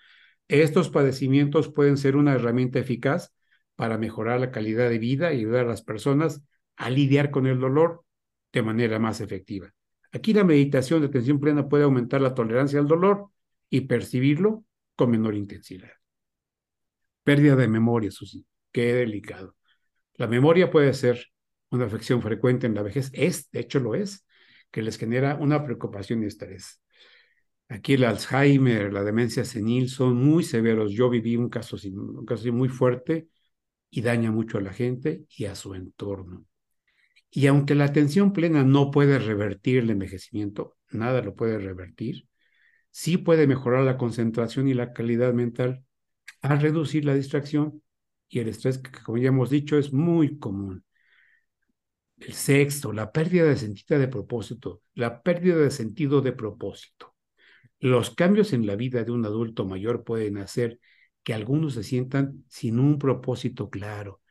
Estos 0.48 0.90
padecimientos 0.90 1.70
pueden 1.72 1.98
ser 1.98 2.16
una 2.16 2.34
herramienta 2.34 2.80
eficaz 2.80 3.36
para 3.76 4.00
mejorar 4.00 4.40
la 4.40 4.52
calidad 4.52 4.90
de 4.90 4.98
vida 4.98 5.32
y 5.32 5.38
ayudar 5.38 5.66
a 5.66 5.70
las 5.70 5.84
personas 5.84 6.44
a 6.76 6.90
lidiar 6.90 7.30
con 7.30 7.46
el 7.46 7.60
dolor 7.60 8.04
de 8.52 8.64
manera 8.64 8.98
más 8.98 9.22
efectiva. 9.22 9.72
Aquí 10.12 10.34
la 10.34 10.44
meditación 10.44 11.02
de 11.02 11.08
atención 11.08 11.40
plena 11.40 11.70
puede 11.70 11.84
aumentar 11.84 12.22
la 12.22 12.34
tolerancia 12.34 12.80
al 12.80 12.88
dolor 12.88 13.30
y 13.70 13.82
percibirlo 13.82 14.66
con 14.96 15.12
menor 15.12 15.36
intensidad. 15.36 15.92
Pérdida 17.24 17.56
de 17.56 17.68
memoria, 17.68 18.10
sí, 18.10 18.46
qué 18.72 18.94
delicado. 18.94 19.56
La 20.16 20.26
memoria 20.26 20.72
puede 20.72 20.94
ser 20.94 21.28
una 21.70 21.86
afección 21.86 22.24
frecuente 22.24 22.66
en 22.66 22.74
la 22.74 22.82
vejez, 22.82 23.12
es, 23.14 23.52
de 23.52 23.60
hecho 23.60 23.80
lo 23.80 23.94
es, 23.94 24.26
que 24.72 24.82
les 24.82 24.98
genera 24.98 25.36
una 25.36 25.64
preocupación 25.64 26.24
y 26.24 26.28
estrés. 26.28 26.82
Aquí 27.70 27.94
el 27.94 28.06
Alzheimer, 28.06 28.94
la 28.94 29.04
demencia 29.04 29.44
senil 29.44 29.90
son 29.90 30.16
muy 30.16 30.44
severos. 30.44 30.92
Yo 30.94 31.10
viví 31.10 31.36
un 31.36 31.50
caso, 31.50 31.78
muy 32.52 32.70
fuerte 32.70 33.28
y 33.90 34.02
daña 34.02 34.32
mucho 34.32 34.58
a 34.58 34.62
la 34.62 34.74
gente 34.74 35.26
y 35.30 35.46
a 35.46 35.56
su 35.56 35.74
entorno. 35.76 36.46
Y 37.30 37.48
aunque 37.48 37.76
la 37.76 37.86
atención 37.86 38.32
plena 38.32 38.64
no 38.64 38.90
puede 38.90 39.20
revertir 39.20 39.80
el 39.80 39.90
envejecimiento, 39.90 40.78
nada 40.92 41.22
lo 41.22 41.36
puede 41.36 41.60
revertir, 41.60 42.28
sí 42.90 43.18
puede 43.18 43.48
mejorar 43.48 43.84
la 43.84 43.98
concentración 43.98 44.68
y 44.70 44.74
la 44.74 44.94
calidad 44.94 45.34
mental 45.34 45.84
al 46.42 46.62
reducir 46.62 47.06
la 47.06 47.16
distracción 47.16 47.84
y 48.30 48.40
el 48.40 48.48
estrés, 48.50 48.78
que 48.78 48.92
como 49.04 49.18
ya 49.18 49.30
hemos 49.30 49.50
dicho 49.50 49.78
es 49.78 49.92
muy 49.94 50.40
común. 50.40 50.84
El 52.18 52.34
sexto, 52.34 52.92
la 52.94 53.12
pérdida 53.12 53.46
de 53.46 53.58
sentido 53.58 54.00
de 54.00 54.08
propósito, 54.08 54.82
la 54.96 55.22
pérdida 55.22 55.58
de 55.58 55.72
sentido 55.72 56.22
de 56.22 56.32
propósito. 56.32 57.16
Los 57.80 58.16
cambios 58.16 58.54
en 58.54 58.66
la 58.66 58.76
vida 58.76 59.04
de 59.04 59.12
un 59.12 59.26
adulto 59.26 59.66
mayor 59.66 60.04
pueden 60.04 60.38
hacer 60.38 60.80
que 61.24 61.34
algunos 61.34 61.76
se 61.76 61.84
sientan 61.84 62.44
sin 62.48 62.80
un 62.80 62.98
propósito 62.98 63.70
claro. 63.70 64.22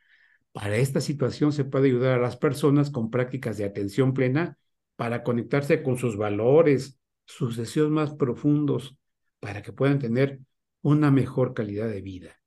Para 0.51 0.77
esta 0.77 0.99
situación 0.99 1.53
se 1.53 1.63
puede 1.63 1.87
ayudar 1.87 2.19
a 2.19 2.21
las 2.21 2.35
personas 2.35 2.89
con 2.89 3.09
prácticas 3.09 3.57
de 3.57 3.65
atención 3.65 4.13
plena 4.13 4.57
para 4.95 5.23
conectarse 5.23 5.81
con 5.81 5.97
sus 5.97 6.17
valores, 6.17 6.99
sus 7.25 7.55
deseos 7.55 7.89
más 7.89 8.13
profundos, 8.15 8.97
para 9.39 9.61
que 9.61 9.71
puedan 9.71 9.99
tener 9.99 10.39
una 10.81 11.11
mejor 11.11 11.53
calidad 11.53 11.87
de 11.87 12.01
vida. 12.01 12.41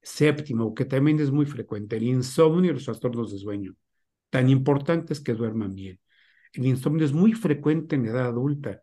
Séptimo, 0.00 0.74
que 0.74 0.86
también 0.86 1.20
es 1.20 1.30
muy 1.30 1.46
frecuente, 1.46 1.96
el 1.96 2.04
insomnio 2.04 2.70
y 2.70 2.74
los 2.74 2.84
trastornos 2.84 3.30
de 3.30 3.38
sueño. 3.38 3.76
Tan 4.32 4.48
importante 4.48 5.12
es 5.12 5.20
que 5.20 5.34
duerman 5.34 5.74
bien. 5.74 6.00
El 6.54 6.64
insomnio 6.64 7.04
es 7.04 7.12
muy 7.12 7.34
frecuente 7.34 7.96
en 7.96 8.06
edad 8.06 8.28
adulta 8.28 8.82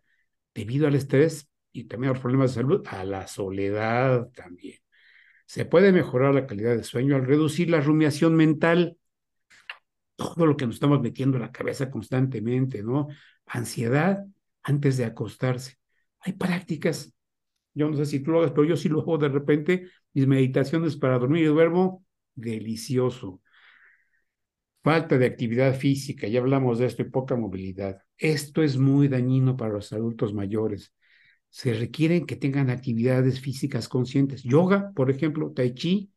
debido 0.54 0.86
al 0.88 0.94
estrés 0.94 1.50
y 1.72 1.86
también 1.86 2.12
a 2.12 2.14
los 2.14 2.22
problemas 2.22 2.52
de 2.52 2.62
salud, 2.62 2.86
a 2.88 3.04
la 3.04 3.26
soledad 3.28 4.30
también. 4.36 4.78
Se 5.48 5.66
puede 5.66 5.92
mejorar 5.92 6.36
la 6.36 6.46
calidad 6.46 6.78
de 6.78 6.84
sueño 6.84 7.16
al 7.16 7.26
reducir 7.26 7.72
la 7.72 7.82
rumiación 7.82 8.36
mental, 8.36 9.00
todo 10.16 10.46
lo 10.46 10.56
que 10.56 10.68
nos 10.68 10.76
estamos 10.76 11.02
metiendo 11.02 11.38
en 11.38 11.44
la 11.44 11.52
cabeza 11.52 11.90
constantemente, 11.90 12.84
¿no? 12.84 13.08
Ansiedad 13.48 14.24
antes 14.62 14.98
de 14.98 15.06
acostarse. 15.06 15.78
Hay 16.20 16.34
prácticas, 16.34 17.12
yo 17.74 17.90
no 17.90 17.98
sé 17.98 18.06
si 18.06 18.20
tú 18.20 18.32
lo 18.32 18.40
hagas, 18.40 18.52
pero 18.52 18.66
yo 18.66 18.78
sí 18.78 18.88
lo 18.88 19.02
hago 19.02 19.18
de 19.18 19.30
repente, 19.30 19.90
mis 20.14 20.28
meditaciones 20.28 20.96
para 20.96 21.18
dormir 21.18 21.46
y 21.46 21.48
duermo, 21.48 22.06
delicioso. 22.36 23.42
Falta 24.82 25.18
de 25.18 25.26
actividad 25.26 25.76
física, 25.76 26.28
ya 26.28 26.40
hablamos 26.40 26.80
de 26.80 26.86
esto, 26.86 27.02
y 27.02 27.06
poca 27.10 27.36
movilidad. 27.36 28.02
Esto 28.18 28.64
es 28.64 28.78
muy 28.78 29.10
dañino 29.10 29.58
para 29.58 29.74
los 29.74 29.92
adultos 29.92 30.34
mayores. 30.34 30.94
Se 31.50 31.74
requieren 31.74 32.26
que 32.26 32.38
tengan 32.38 32.70
actividades 32.70 33.42
físicas 33.42 33.90
conscientes. 33.90 34.44
Yoga, 34.44 34.92
por 34.96 35.12
ejemplo, 35.12 35.52
tai 35.52 35.74
chi, 35.74 36.12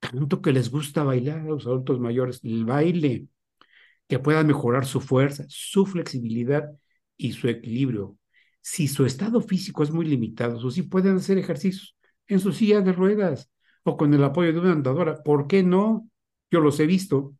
tanto 0.00 0.42
que 0.42 0.52
les 0.52 0.70
gusta 0.70 1.04
bailar 1.04 1.40
a 1.40 1.44
los 1.44 1.66
adultos 1.66 2.00
mayores, 2.00 2.40
el 2.42 2.64
baile, 2.64 3.28
que 4.08 4.18
puedan 4.18 4.46
mejorar 4.46 4.86
su 4.86 5.00
fuerza, 5.00 5.44
su 5.48 5.86
flexibilidad 5.86 6.70
y 7.16 7.32
su 7.32 7.48
equilibrio. 7.48 8.16
Si 8.60 8.88
su 8.88 9.06
estado 9.06 9.40
físico 9.40 9.82
es 9.82 9.90
muy 9.90 10.06
limitado, 10.06 10.58
o 10.58 10.70
si 10.70 10.82
pueden 10.82 11.16
hacer 11.16 11.38
ejercicios 11.38 11.96
en 12.26 12.40
su 12.40 12.52
silla 12.52 12.80
de 12.80 12.92
ruedas 12.92 13.50
o 13.84 13.96
con 13.96 14.12
el 14.14 14.24
apoyo 14.24 14.52
de 14.52 14.60
una 14.60 14.72
andadora, 14.72 15.22
¿por 15.22 15.46
qué 15.46 15.62
no? 15.62 16.08
Yo 16.50 16.60
los 16.60 16.80
he 16.80 16.86
visto, 16.86 17.34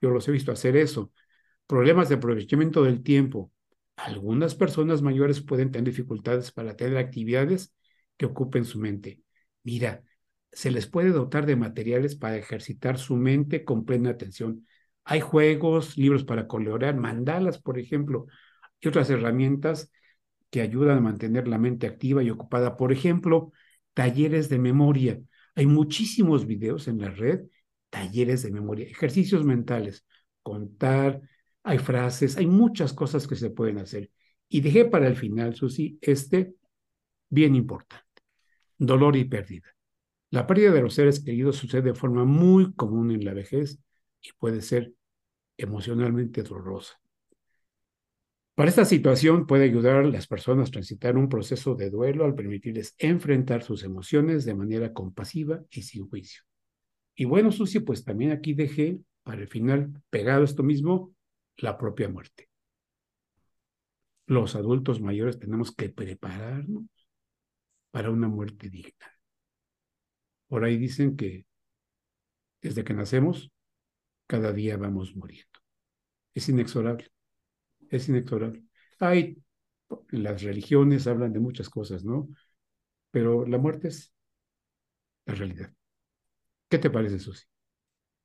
yo 0.00 0.10
los 0.10 0.26
he 0.28 0.32
visto 0.32 0.52
hacer 0.52 0.76
eso 0.76 1.12
problemas 1.68 2.08
de 2.08 2.16
aprovechamiento 2.16 2.82
del 2.82 3.04
tiempo. 3.04 3.52
Algunas 3.94 4.56
personas 4.56 5.02
mayores 5.02 5.42
pueden 5.42 5.70
tener 5.70 5.84
dificultades 5.90 6.50
para 6.50 6.74
tener 6.76 6.96
actividades 6.98 7.74
que 8.16 8.26
ocupen 8.26 8.64
su 8.64 8.80
mente. 8.80 9.20
Mira, 9.62 10.02
se 10.50 10.70
les 10.70 10.86
puede 10.86 11.10
dotar 11.10 11.46
de 11.46 11.56
materiales 11.56 12.16
para 12.16 12.36
ejercitar 12.36 12.98
su 12.98 13.16
mente 13.16 13.64
con 13.64 13.84
plena 13.84 14.10
atención. 14.10 14.66
Hay 15.04 15.20
juegos, 15.20 15.96
libros 15.98 16.24
para 16.24 16.48
colorear, 16.48 16.96
mandalas, 16.96 17.60
por 17.60 17.78
ejemplo, 17.78 18.26
y 18.80 18.88
otras 18.88 19.10
herramientas 19.10 19.92
que 20.50 20.62
ayudan 20.62 20.98
a 20.98 21.00
mantener 21.02 21.48
la 21.48 21.58
mente 21.58 21.86
activa 21.86 22.22
y 22.22 22.30
ocupada. 22.30 22.76
Por 22.76 22.92
ejemplo, 22.92 23.52
talleres 23.92 24.48
de 24.48 24.58
memoria. 24.58 25.20
Hay 25.54 25.66
muchísimos 25.66 26.46
videos 26.46 26.88
en 26.88 26.98
la 26.98 27.10
red, 27.10 27.42
talleres 27.90 28.42
de 28.42 28.50
memoria, 28.50 28.86
ejercicios 28.86 29.44
mentales, 29.44 30.04
contar, 30.42 31.20
hay 31.62 31.78
frases, 31.78 32.36
hay 32.36 32.46
muchas 32.46 32.92
cosas 32.92 33.26
que 33.26 33.36
se 33.36 33.50
pueden 33.50 33.78
hacer. 33.78 34.10
Y 34.48 34.60
dejé 34.60 34.84
para 34.86 35.06
el 35.06 35.16
final, 35.16 35.54
Susi, 35.54 35.98
este 36.00 36.54
bien 37.28 37.54
importante, 37.54 38.22
dolor 38.78 39.16
y 39.16 39.24
pérdida. 39.24 39.74
La 40.30 40.46
pérdida 40.46 40.72
de 40.72 40.82
los 40.82 40.94
seres 40.94 41.20
queridos 41.20 41.56
sucede 41.56 41.82
de 41.82 41.94
forma 41.94 42.24
muy 42.24 42.72
común 42.74 43.10
en 43.10 43.24
la 43.24 43.34
vejez 43.34 43.78
y 44.20 44.30
puede 44.38 44.62
ser 44.62 44.92
emocionalmente 45.56 46.42
dolorosa. 46.42 47.00
Para 48.54 48.70
esta 48.70 48.84
situación 48.84 49.46
puede 49.46 49.64
ayudar 49.64 49.96
a 49.96 50.02
las 50.02 50.26
personas 50.26 50.68
a 50.68 50.72
transitar 50.72 51.16
un 51.16 51.28
proceso 51.28 51.74
de 51.76 51.90
duelo 51.90 52.24
al 52.24 52.34
permitirles 52.34 52.94
enfrentar 52.98 53.62
sus 53.62 53.84
emociones 53.84 54.44
de 54.44 54.54
manera 54.54 54.92
compasiva 54.92 55.62
y 55.70 55.82
sin 55.82 56.08
juicio. 56.08 56.47
Y 57.20 57.24
bueno, 57.24 57.50
Susi, 57.50 57.80
pues 57.80 58.04
también 58.04 58.30
aquí 58.30 58.54
dejé 58.54 59.00
para 59.24 59.40
el 59.40 59.48
final, 59.48 59.92
pegado 60.08 60.44
esto 60.44 60.62
mismo, 60.62 61.12
la 61.56 61.76
propia 61.76 62.08
muerte. 62.08 62.48
Los 64.26 64.54
adultos 64.54 65.00
mayores 65.00 65.36
tenemos 65.40 65.74
que 65.74 65.88
prepararnos 65.88 66.84
para 67.90 68.12
una 68.12 68.28
muerte 68.28 68.70
digna. 68.70 69.18
Por 70.46 70.62
ahí 70.62 70.76
dicen 70.76 71.16
que 71.16 71.44
desde 72.62 72.84
que 72.84 72.94
nacemos, 72.94 73.50
cada 74.28 74.52
día 74.52 74.76
vamos 74.76 75.16
muriendo. 75.16 75.58
Es 76.34 76.48
inexorable, 76.48 77.08
es 77.90 78.08
inexorable. 78.08 78.62
Hay, 79.00 79.42
las 80.10 80.42
religiones 80.42 81.08
hablan 81.08 81.32
de 81.32 81.40
muchas 81.40 81.68
cosas, 81.68 82.04
¿no? 82.04 82.28
Pero 83.10 83.44
la 83.44 83.58
muerte 83.58 83.88
es 83.88 84.14
la 85.26 85.34
realidad. 85.34 85.77
¿Qué 86.68 86.78
te 86.78 86.90
parece, 86.90 87.18
Susi? 87.18 87.44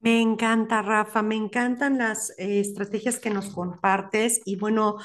Me 0.03 0.19
encanta, 0.19 0.81
Rafa, 0.81 1.21
me 1.21 1.35
encantan 1.35 1.97
las 1.97 2.31
eh, 2.37 2.59
estrategias 2.59 3.19
que 3.19 3.29
nos 3.29 3.47
compartes 3.51 4.41
y 4.43 4.57
bueno, 4.57 4.97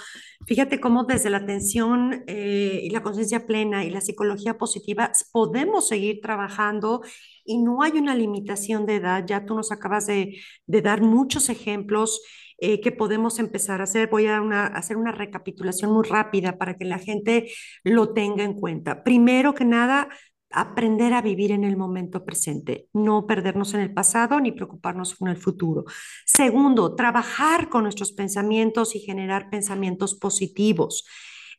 fíjate 0.44 0.80
cómo 0.80 1.04
desde 1.04 1.30
la 1.30 1.36
atención 1.36 2.24
eh, 2.26 2.80
y 2.82 2.90
la 2.90 3.00
conciencia 3.00 3.46
plena 3.46 3.84
y 3.84 3.90
la 3.90 4.00
psicología 4.00 4.58
positiva 4.58 5.12
podemos 5.30 5.86
seguir 5.86 6.18
trabajando 6.20 7.02
y 7.44 7.58
no 7.58 7.82
hay 7.82 7.92
una 7.92 8.16
limitación 8.16 8.86
de 8.86 8.96
edad. 8.96 9.24
Ya 9.24 9.44
tú 9.46 9.54
nos 9.54 9.70
acabas 9.70 10.06
de, 10.08 10.36
dar 10.66 11.00
muchos 11.00 11.48
ejemplos 11.48 12.20
eh, 12.58 12.80
que 12.80 12.90
podemos 12.90 13.38
empezar 13.38 13.80
a 13.80 13.84
hacer. 13.84 14.08
Voy 14.08 14.26
a, 14.26 14.40
hacer 14.66 14.96
una 14.96 15.12
recapitulación 15.12 15.92
muy 15.92 16.08
rápida 16.08 16.58
para 16.58 16.76
que 16.76 16.84
la 16.84 16.98
gente 16.98 17.52
lo 17.84 18.12
tenga 18.14 18.42
en 18.42 18.54
cuenta. 18.54 19.04
Primero 19.04 19.54
que 19.54 19.64
nada, 19.64 20.08
aprender 20.50 21.12
a 21.12 21.22
vivir 21.22 21.52
en 21.52 21.64
el 21.64 21.76
momento 21.76 22.24
presente, 22.24 22.88
no 22.92 23.26
perdernos 23.26 23.74
en 23.74 23.80
el 23.80 23.92
pasado 23.92 24.40
ni 24.40 24.52
preocuparnos 24.52 25.14
con 25.14 25.28
el 25.28 25.36
futuro. 25.36 25.84
Segundo, 26.24 26.94
trabajar 26.94 27.68
con 27.68 27.82
nuestros 27.82 28.12
pensamientos 28.12 28.94
y 28.96 29.00
generar 29.00 29.50
pensamientos 29.50 30.14
positivos. 30.14 31.04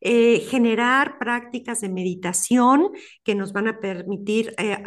Eh, 0.02 0.48
generar 0.50 1.20
prácticas 1.20 1.82
de 1.82 1.90
meditación 1.90 2.92
que 3.26 3.36
nos 3.36 3.52
van 3.52 3.68
a 3.68 3.82
permitir 3.82 4.56
eh, 4.58 4.78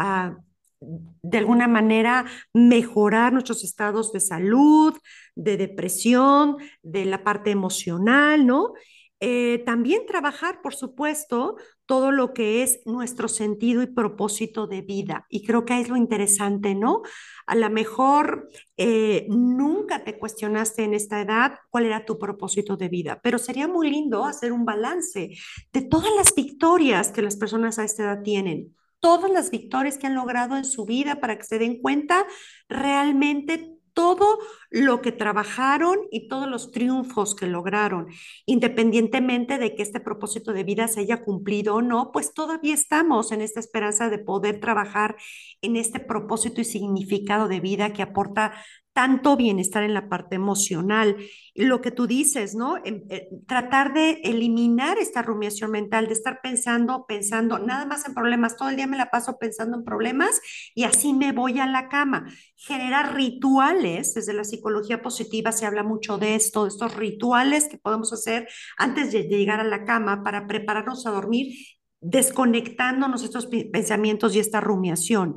de 1.23 1.38
alguna 1.38 1.69
manera 1.69 2.25
mejorar 2.53 3.33
nuestros 3.33 3.62
estados 3.62 4.12
de 4.12 4.21
salud, 4.21 4.95
de 5.35 5.57
depresión, 5.57 6.57
de 6.83 7.05
la 7.05 7.23
parte 7.25 7.51
emocional, 7.51 8.47
¿no? 8.47 8.73
Eh, 9.21 9.62
también 9.65 10.05
trabajar, 10.07 10.61
por 10.62 10.75
supuesto, 10.75 11.57
todo 11.93 12.11
lo 12.11 12.33
que 12.33 12.63
es 12.63 12.81
nuestro 12.87 13.29
sentido 13.29 13.83
y 13.83 13.87
propósito 13.87 14.67
de 14.67 14.81
vida. 14.81 15.27
Y 15.29 15.45
creo 15.45 15.67
que 15.67 15.79
es 15.79 15.91
lo 15.91 15.97
interesante, 15.99 16.75
¿no? 16.75 17.03
A 17.45 17.55
lo 17.55 17.69
mejor 17.69 18.49
eh, 18.79 19.27
nunca 19.29 20.03
te 20.03 20.19
cuestionaste 20.19 20.85
en 20.85 20.95
esta 20.95 21.21
edad 21.21 21.59
cuál 21.69 21.85
era 21.85 22.07
tu 22.07 22.19
propósito 22.19 22.79
de 22.79 22.89
vida, 22.89 23.21
pero 23.23 23.37
sería 23.37 23.69
muy 23.69 23.91
lindo 23.91 24.25
hacer 24.25 24.53
un 24.53 24.65
balance 24.65 25.37
de 25.71 25.83
todas 25.83 26.09
las 26.17 26.35
victorias 26.35 27.13
que 27.13 27.21
las 27.21 27.37
personas 27.37 27.79
a 27.79 27.85
esta 27.85 28.05
edad 28.05 28.23
tienen 28.23 28.75
todas 28.99 29.31
las 29.31 29.51
victorias 29.51 29.99
que 29.99 30.07
han 30.07 30.15
logrado 30.15 30.57
en 30.57 30.65
su 30.65 30.87
vida 30.87 31.17
para 31.17 31.37
que 31.37 31.45
se 31.45 31.59
den 31.59 31.83
cuenta 31.83 32.25
realmente 32.69 33.72
todo 33.95 34.39
lo 34.71 35.03
que 35.03 35.13
trabajaron 35.13 35.99
y 36.11 36.29
todos 36.29 36.49
los 36.49 36.71
triunfos 36.71 37.35
que 37.35 37.47
lograron, 37.47 38.07
independientemente 38.47 39.59
de 39.59 39.75
que 39.75 39.83
este 39.83 40.01
propósito 40.01 40.53
de 40.53 40.65
vida 40.65 40.89
se 40.89 41.01
haya 41.01 41.23
cumplido 41.23 41.77
o 41.77 41.83
no, 41.83 42.11
pues 42.13 42.33
todavía 42.33 42.75
estamos 42.75 43.33
en 43.33 43.43
esta 43.43 43.61
esperanza 43.61 44.09
de 44.09 44.19
poder 44.19 44.61
trabajar 44.61 45.17
en 45.61 45.77
este 45.77 46.01
propósito 46.01 46.61
y 46.61 46.65
significado 46.65 47.49
de 47.49 47.61
vida 47.61 47.93
que 47.93 48.03
aporta 48.03 48.53
tanto 48.93 49.37
bienestar 49.37 49.83
en 49.83 49.95
la 49.95 50.09
parte 50.09 50.37
emocional. 50.37 51.17
Lo 51.55 51.81
que 51.81 51.91
tú 51.91 52.07
dices, 52.07 52.55
¿no? 52.55 52.77
Eh, 52.85 53.29
tratar 53.47 53.95
de 53.95 54.21
eliminar 54.25 54.99
esta 54.99 55.23
rumiación 55.23 55.71
mental, 55.71 56.07
de 56.07 56.13
estar 56.13 56.41
pensando, 56.43 57.07
pensando, 57.07 57.59
nada 57.59 57.87
más 57.87 58.07
en 58.07 58.15
problemas, 58.15 58.57
todo 58.57 58.69
el 58.69 58.77
día 58.77 58.87
me 58.87 58.99
la 58.99 59.11
paso 59.11 59.39
pensando 59.39 59.79
en 59.79 59.85
problemas 59.85 60.41
y 60.75 60.85
así 60.85 61.15
me 61.15 61.33
voy 61.33 61.59
a 61.59 61.67
la 61.67 61.89
cama. 61.89 62.27
Generar 62.57 63.15
rituales, 63.15 64.15
desde 64.15 64.35
la 64.35 64.45
psicología 64.45 65.01
positiva 65.03 65.53
se 65.53 65.67
habla 65.67 65.83
mucho 65.83 66.19
de 66.19 66.35
esto, 66.35 66.65
de 66.65 66.69
estos 66.69 66.95
rituales 66.95 67.69
que 67.69 67.79
podemos 67.79 68.13
hacer 68.13 68.49
antes 68.77 69.13
de 69.13 69.25
llegar 69.25 69.61
a 69.61 69.65
la 69.65 69.85
cama 69.85 70.23
para 70.23 70.47
prepararnos 70.47 71.07
a 71.07 71.11
dormir, 71.11 71.55
desconectándonos 72.01 73.23
estos 73.23 73.47
pensamientos 73.47 74.35
y 74.35 74.41
esta 74.41 74.61
rumiación. 74.61 75.37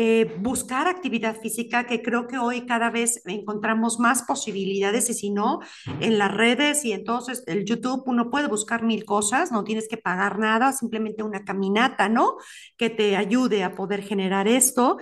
Eh, 0.00 0.32
buscar 0.38 0.86
actividad 0.86 1.40
física, 1.40 1.84
que 1.84 2.02
creo 2.02 2.28
que 2.28 2.38
hoy 2.38 2.66
cada 2.66 2.88
vez 2.88 3.20
encontramos 3.26 3.98
más 3.98 4.22
posibilidades 4.22 5.10
y 5.10 5.14
si 5.14 5.30
no, 5.30 5.58
en 5.98 6.18
las 6.18 6.32
redes 6.32 6.84
y 6.84 6.92
entonces 6.92 7.42
el 7.48 7.64
YouTube 7.64 8.04
uno 8.06 8.30
puede 8.30 8.46
buscar 8.46 8.84
mil 8.84 9.04
cosas, 9.04 9.50
no 9.50 9.64
tienes 9.64 9.88
que 9.88 9.96
pagar 9.96 10.38
nada, 10.38 10.72
simplemente 10.72 11.24
una 11.24 11.44
caminata, 11.44 12.08
¿no? 12.08 12.36
Que 12.76 12.90
te 12.90 13.16
ayude 13.16 13.64
a 13.64 13.74
poder 13.74 14.04
generar 14.04 14.46
esto. 14.46 14.98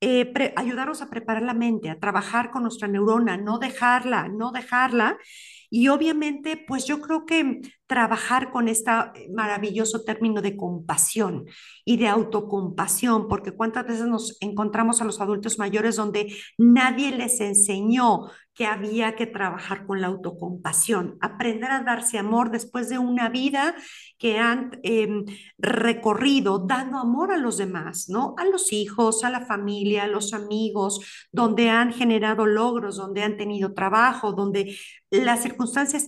Eh, 0.00 0.32
ayudaros 0.56 1.02
a 1.02 1.10
preparar 1.10 1.42
la 1.42 1.52
mente, 1.52 1.90
a 1.90 1.98
trabajar 1.98 2.50
con 2.50 2.62
nuestra 2.62 2.88
neurona, 2.88 3.36
no 3.36 3.58
dejarla, 3.58 4.28
no 4.28 4.50
dejarla. 4.50 5.18
Y 5.70 5.88
obviamente, 5.88 6.62
pues 6.66 6.86
yo 6.86 7.00
creo 7.00 7.26
que 7.26 7.60
trabajar 7.86 8.50
con 8.50 8.68
este 8.68 8.90
maravilloso 9.34 10.04
término 10.04 10.42
de 10.42 10.56
compasión 10.56 11.46
y 11.84 11.96
de 11.96 12.08
autocompasión, 12.08 13.28
porque 13.28 13.52
cuántas 13.52 13.86
veces 13.86 14.06
nos 14.06 14.36
encontramos 14.40 15.00
a 15.00 15.04
los 15.04 15.20
adultos 15.20 15.58
mayores 15.58 15.96
donde 15.96 16.32
nadie 16.58 17.10
les 17.12 17.40
enseñó 17.40 18.30
que 18.58 18.66
había 18.66 19.14
que 19.14 19.26
trabajar 19.26 19.86
con 19.86 20.00
la 20.00 20.08
autocompasión, 20.08 21.16
aprender 21.20 21.70
a 21.70 21.84
darse 21.84 22.18
amor 22.18 22.50
después 22.50 22.88
de 22.88 22.98
una 22.98 23.28
vida 23.28 23.76
que 24.18 24.36
han 24.38 24.80
em, 24.82 25.24
recorrido 25.58 26.58
dando 26.58 26.98
amor 26.98 27.30
a 27.30 27.36
los 27.36 27.56
demás, 27.56 28.08
¿no? 28.08 28.34
A 28.36 28.44
los 28.44 28.72
hijos, 28.72 29.22
a 29.22 29.30
la 29.30 29.46
familia, 29.46 30.02
a 30.04 30.08
los 30.08 30.34
amigos, 30.34 31.28
donde 31.30 31.70
han 31.70 31.92
generado 31.92 32.46
logros, 32.46 32.96
donde 32.96 33.22
han 33.22 33.36
tenido 33.36 33.74
trabajo, 33.74 34.32
donde 34.32 34.76
las 35.10 35.40
circunstancias 35.40 35.57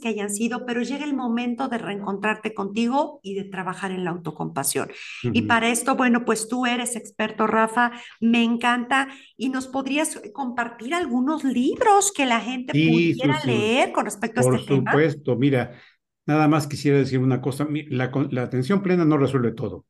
que 0.00 0.08
hayan 0.08 0.30
sido, 0.30 0.64
pero 0.66 0.82
llega 0.82 1.04
el 1.04 1.14
momento 1.14 1.68
de 1.68 1.78
reencontrarte 1.78 2.54
contigo 2.54 3.20
y 3.22 3.34
de 3.34 3.44
trabajar 3.44 3.90
en 3.90 4.04
la 4.04 4.10
autocompasión. 4.10 4.90
Y 5.22 5.42
para 5.42 5.68
esto, 5.68 5.96
bueno, 5.96 6.24
pues 6.24 6.48
tú 6.48 6.66
eres 6.66 6.96
experto, 6.96 7.46
Rafa, 7.46 7.92
me 8.20 8.42
encanta 8.42 9.08
y 9.36 9.48
nos 9.48 9.68
podrías 9.68 10.20
compartir 10.32 10.94
algunos 10.94 11.44
libros 11.44 12.12
que 12.12 12.26
la 12.26 12.40
gente 12.40 12.72
pudiera 12.72 13.44
leer 13.44 13.92
con 13.92 14.04
respecto 14.04 14.40
a 14.40 14.42
este 14.42 14.66
tema. 14.66 14.92
Por 14.92 15.02
supuesto, 15.02 15.36
mira, 15.36 15.72
nada 16.26 16.48
más 16.48 16.66
quisiera 16.66 16.98
decir 16.98 17.18
una 17.18 17.40
cosa, 17.40 17.66
la, 17.88 18.10
la 18.30 18.42
atención 18.42 18.82
plena 18.82 19.04
no 19.04 19.16
resuelve 19.16 19.52
todo. 19.52 19.86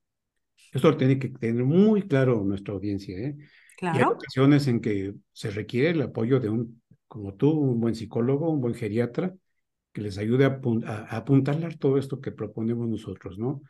Esto 0.72 0.90
lo 0.90 0.96
tiene 0.96 1.18
que 1.18 1.28
tener 1.28 1.64
muy 1.64 2.02
claro 2.02 2.44
nuestra 2.44 2.74
audiencia. 2.74 3.18
¿eh? 3.18 3.36
Claro. 3.76 3.96
hay 3.98 4.04
ocasiones 4.04 4.66
en 4.68 4.80
que 4.80 5.14
se 5.32 5.50
requiere 5.50 5.90
el 5.90 6.02
apoyo 6.02 6.38
de 6.38 6.48
un, 6.48 6.80
como 7.08 7.34
tú, 7.34 7.50
un 7.50 7.80
buen 7.80 7.94
psicólogo, 7.94 8.50
un 8.50 8.60
buen 8.60 8.74
geriatra, 8.74 9.34
que 9.92 10.02
les 10.02 10.18
ayude 10.18 10.44
a, 10.44 10.60
a, 10.86 11.16
apuntalar 11.16 11.76
todo 11.76 11.98
esto 11.98 12.20
que 12.20 12.32
proponemos 12.32 12.88
nosotros, 12.88 13.38
¿no? 13.38 13.62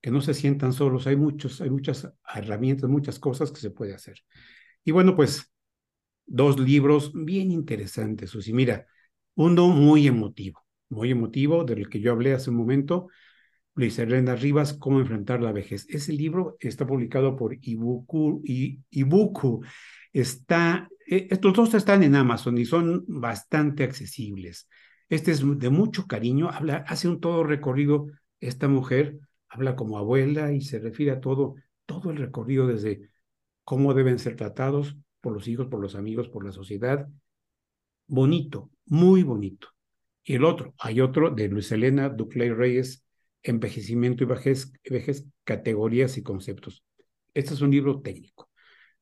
Que 0.00 0.10
no 0.10 0.20
se 0.20 0.34
sientan 0.34 0.72
solos, 0.72 1.06
hay, 1.06 1.16
muchos, 1.16 1.60
hay 1.60 1.70
muchas 1.70 2.08
herramientas, 2.34 2.88
muchas 2.88 3.18
cosas 3.18 3.50
que 3.50 3.60
se 3.60 3.70
puede 3.70 3.94
hacer. 3.94 4.18
Y 4.84 4.92
bueno, 4.92 5.16
pues 5.16 5.52
dos 6.26 6.58
libros 6.58 7.12
bien 7.14 7.50
interesantes, 7.50 8.30
Susi. 8.30 8.52
Mira, 8.52 8.86
uno 9.34 9.68
muy 9.68 10.06
emotivo, 10.06 10.64
muy 10.88 11.10
emotivo, 11.10 11.64
del 11.64 11.88
que 11.88 12.00
yo 12.00 12.12
hablé 12.12 12.34
hace 12.34 12.50
un 12.50 12.56
momento, 12.56 13.08
Luis 13.74 13.98
Elena 13.98 14.34
Rivas, 14.34 14.72
Cómo 14.74 15.00
enfrentar 15.00 15.42
la 15.42 15.52
vejez. 15.52 15.86
Ese 15.88 16.12
libro 16.12 16.56
está 16.60 16.86
publicado 16.86 17.36
por 17.36 17.56
Ibuku, 17.60 18.42
Ibuku. 18.90 19.62
Está, 20.12 20.88
eh, 21.06 21.28
estos 21.30 21.52
dos 21.52 21.74
están 21.74 22.02
en 22.02 22.14
Amazon 22.14 22.56
y 22.56 22.64
son 22.64 23.04
bastante 23.06 23.84
accesibles. 23.84 24.66
Este 25.08 25.30
es 25.30 25.42
de 25.58 25.70
mucho 25.70 26.06
cariño, 26.06 26.50
habla, 26.50 26.84
hace 26.88 27.08
un 27.08 27.20
todo 27.20 27.44
recorrido. 27.44 28.08
Esta 28.40 28.68
mujer 28.68 29.18
habla 29.48 29.76
como 29.76 29.98
abuela 29.98 30.52
y 30.52 30.60
se 30.60 30.78
refiere 30.78 31.12
a 31.12 31.20
todo, 31.20 31.54
todo 31.86 32.10
el 32.10 32.16
recorrido 32.16 32.66
desde 32.66 33.10
cómo 33.64 33.94
deben 33.94 34.18
ser 34.18 34.36
tratados 34.36 34.96
por 35.20 35.32
los 35.32 35.48
hijos, 35.48 35.68
por 35.68 35.80
los 35.80 35.94
amigos, 35.94 36.28
por 36.28 36.44
la 36.44 36.52
sociedad. 36.52 37.08
Bonito, 38.06 38.70
muy 38.86 39.22
bonito. 39.22 39.68
Y 40.24 40.34
el 40.34 40.44
otro, 40.44 40.74
hay 40.78 41.00
otro 41.00 41.30
de 41.30 41.48
Luis 41.48 41.70
Elena 41.72 42.08
Duclay 42.08 42.50
Reyes, 42.50 43.04
Envejecimiento 43.42 44.24
y 44.24 44.26
vejez, 44.26 44.72
vejez, 44.90 45.24
categorías 45.44 46.18
y 46.18 46.24
conceptos. 46.24 46.82
Este 47.32 47.54
es 47.54 47.60
un 47.60 47.70
libro 47.70 48.00
técnico. 48.00 48.50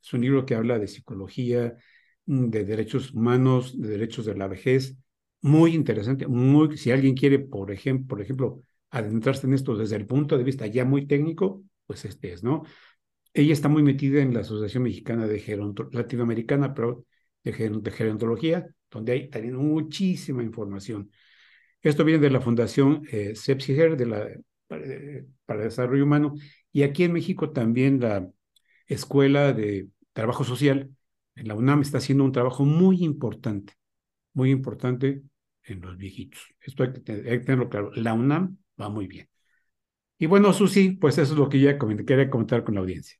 Es 0.02 0.12
un 0.12 0.20
libro 0.20 0.44
que 0.44 0.54
habla 0.54 0.78
de 0.78 0.86
psicología, 0.86 1.78
de 2.26 2.64
derechos 2.64 3.12
humanos, 3.12 3.80
de 3.80 3.88
derechos 3.88 4.26
de 4.26 4.34
la 4.34 4.46
vejez, 4.46 4.98
muy 5.44 5.74
interesante, 5.74 6.26
muy, 6.26 6.78
si 6.78 6.90
alguien 6.90 7.14
quiere, 7.14 7.38
por 7.38 7.70
ejemplo, 7.70 8.06
por 8.08 8.22
ejemplo, 8.22 8.62
adentrarse 8.90 9.46
en 9.46 9.52
esto 9.52 9.76
desde 9.76 9.96
el 9.96 10.06
punto 10.06 10.38
de 10.38 10.44
vista 10.44 10.66
ya 10.66 10.86
muy 10.86 11.06
técnico, 11.06 11.62
pues 11.86 12.06
este 12.06 12.32
es, 12.32 12.42
¿no? 12.42 12.62
Ella 13.34 13.52
está 13.52 13.68
muy 13.68 13.82
metida 13.82 14.22
en 14.22 14.32
la 14.32 14.40
Asociación 14.40 14.84
Mexicana 14.84 15.26
de 15.26 15.38
Gerontología, 15.40 16.00
Latinoamericana, 16.00 16.72
pero 16.72 17.04
de, 17.42 17.90
Gerontología, 17.92 18.66
donde 18.90 19.12
hay 19.12 19.28
también 19.28 19.56
muchísima 19.56 20.42
información. 20.42 21.10
Esto 21.82 22.04
viene 22.06 22.22
de 22.22 22.30
la 22.30 22.40
Fundación 22.40 23.02
eh, 23.12 23.34
Sepsiger 23.34 23.98
de 23.98 24.06
la, 24.06 24.26
eh, 24.70 25.26
para 25.44 25.60
el 25.60 25.68
Desarrollo 25.68 26.04
Humano, 26.04 26.34
y 26.72 26.84
aquí 26.84 27.04
en 27.04 27.12
México 27.12 27.50
también 27.50 28.00
la 28.00 28.30
Escuela 28.86 29.52
de 29.52 29.88
Trabajo 30.14 30.42
Social, 30.42 30.90
en 31.34 31.48
la 31.48 31.54
UNAM, 31.54 31.82
está 31.82 31.98
haciendo 31.98 32.24
un 32.24 32.32
trabajo 32.32 32.64
muy 32.64 33.04
importante, 33.04 33.74
muy 34.32 34.50
importante 34.50 35.22
en 35.64 35.80
los 35.80 35.96
viejitos. 35.96 36.40
Esto 36.60 36.84
hay 36.84 36.92
que, 36.92 37.00
tenerlo 37.00 37.68
claro. 37.68 37.90
La 37.94 38.14
UNAM 38.14 38.56
va 38.80 38.88
muy 38.88 39.06
bien. 39.06 39.28
Y 40.18 40.26
bueno, 40.26 40.52
Susi, 40.52 40.92
pues 40.92 41.18
eso 41.18 41.32
es 41.32 41.38
lo 41.38 41.48
que 41.48 41.60
ya 41.60 41.78
quería 41.78 42.30
comentar 42.30 42.64
con 42.64 42.74
la 42.74 42.80
audiencia. 42.80 43.18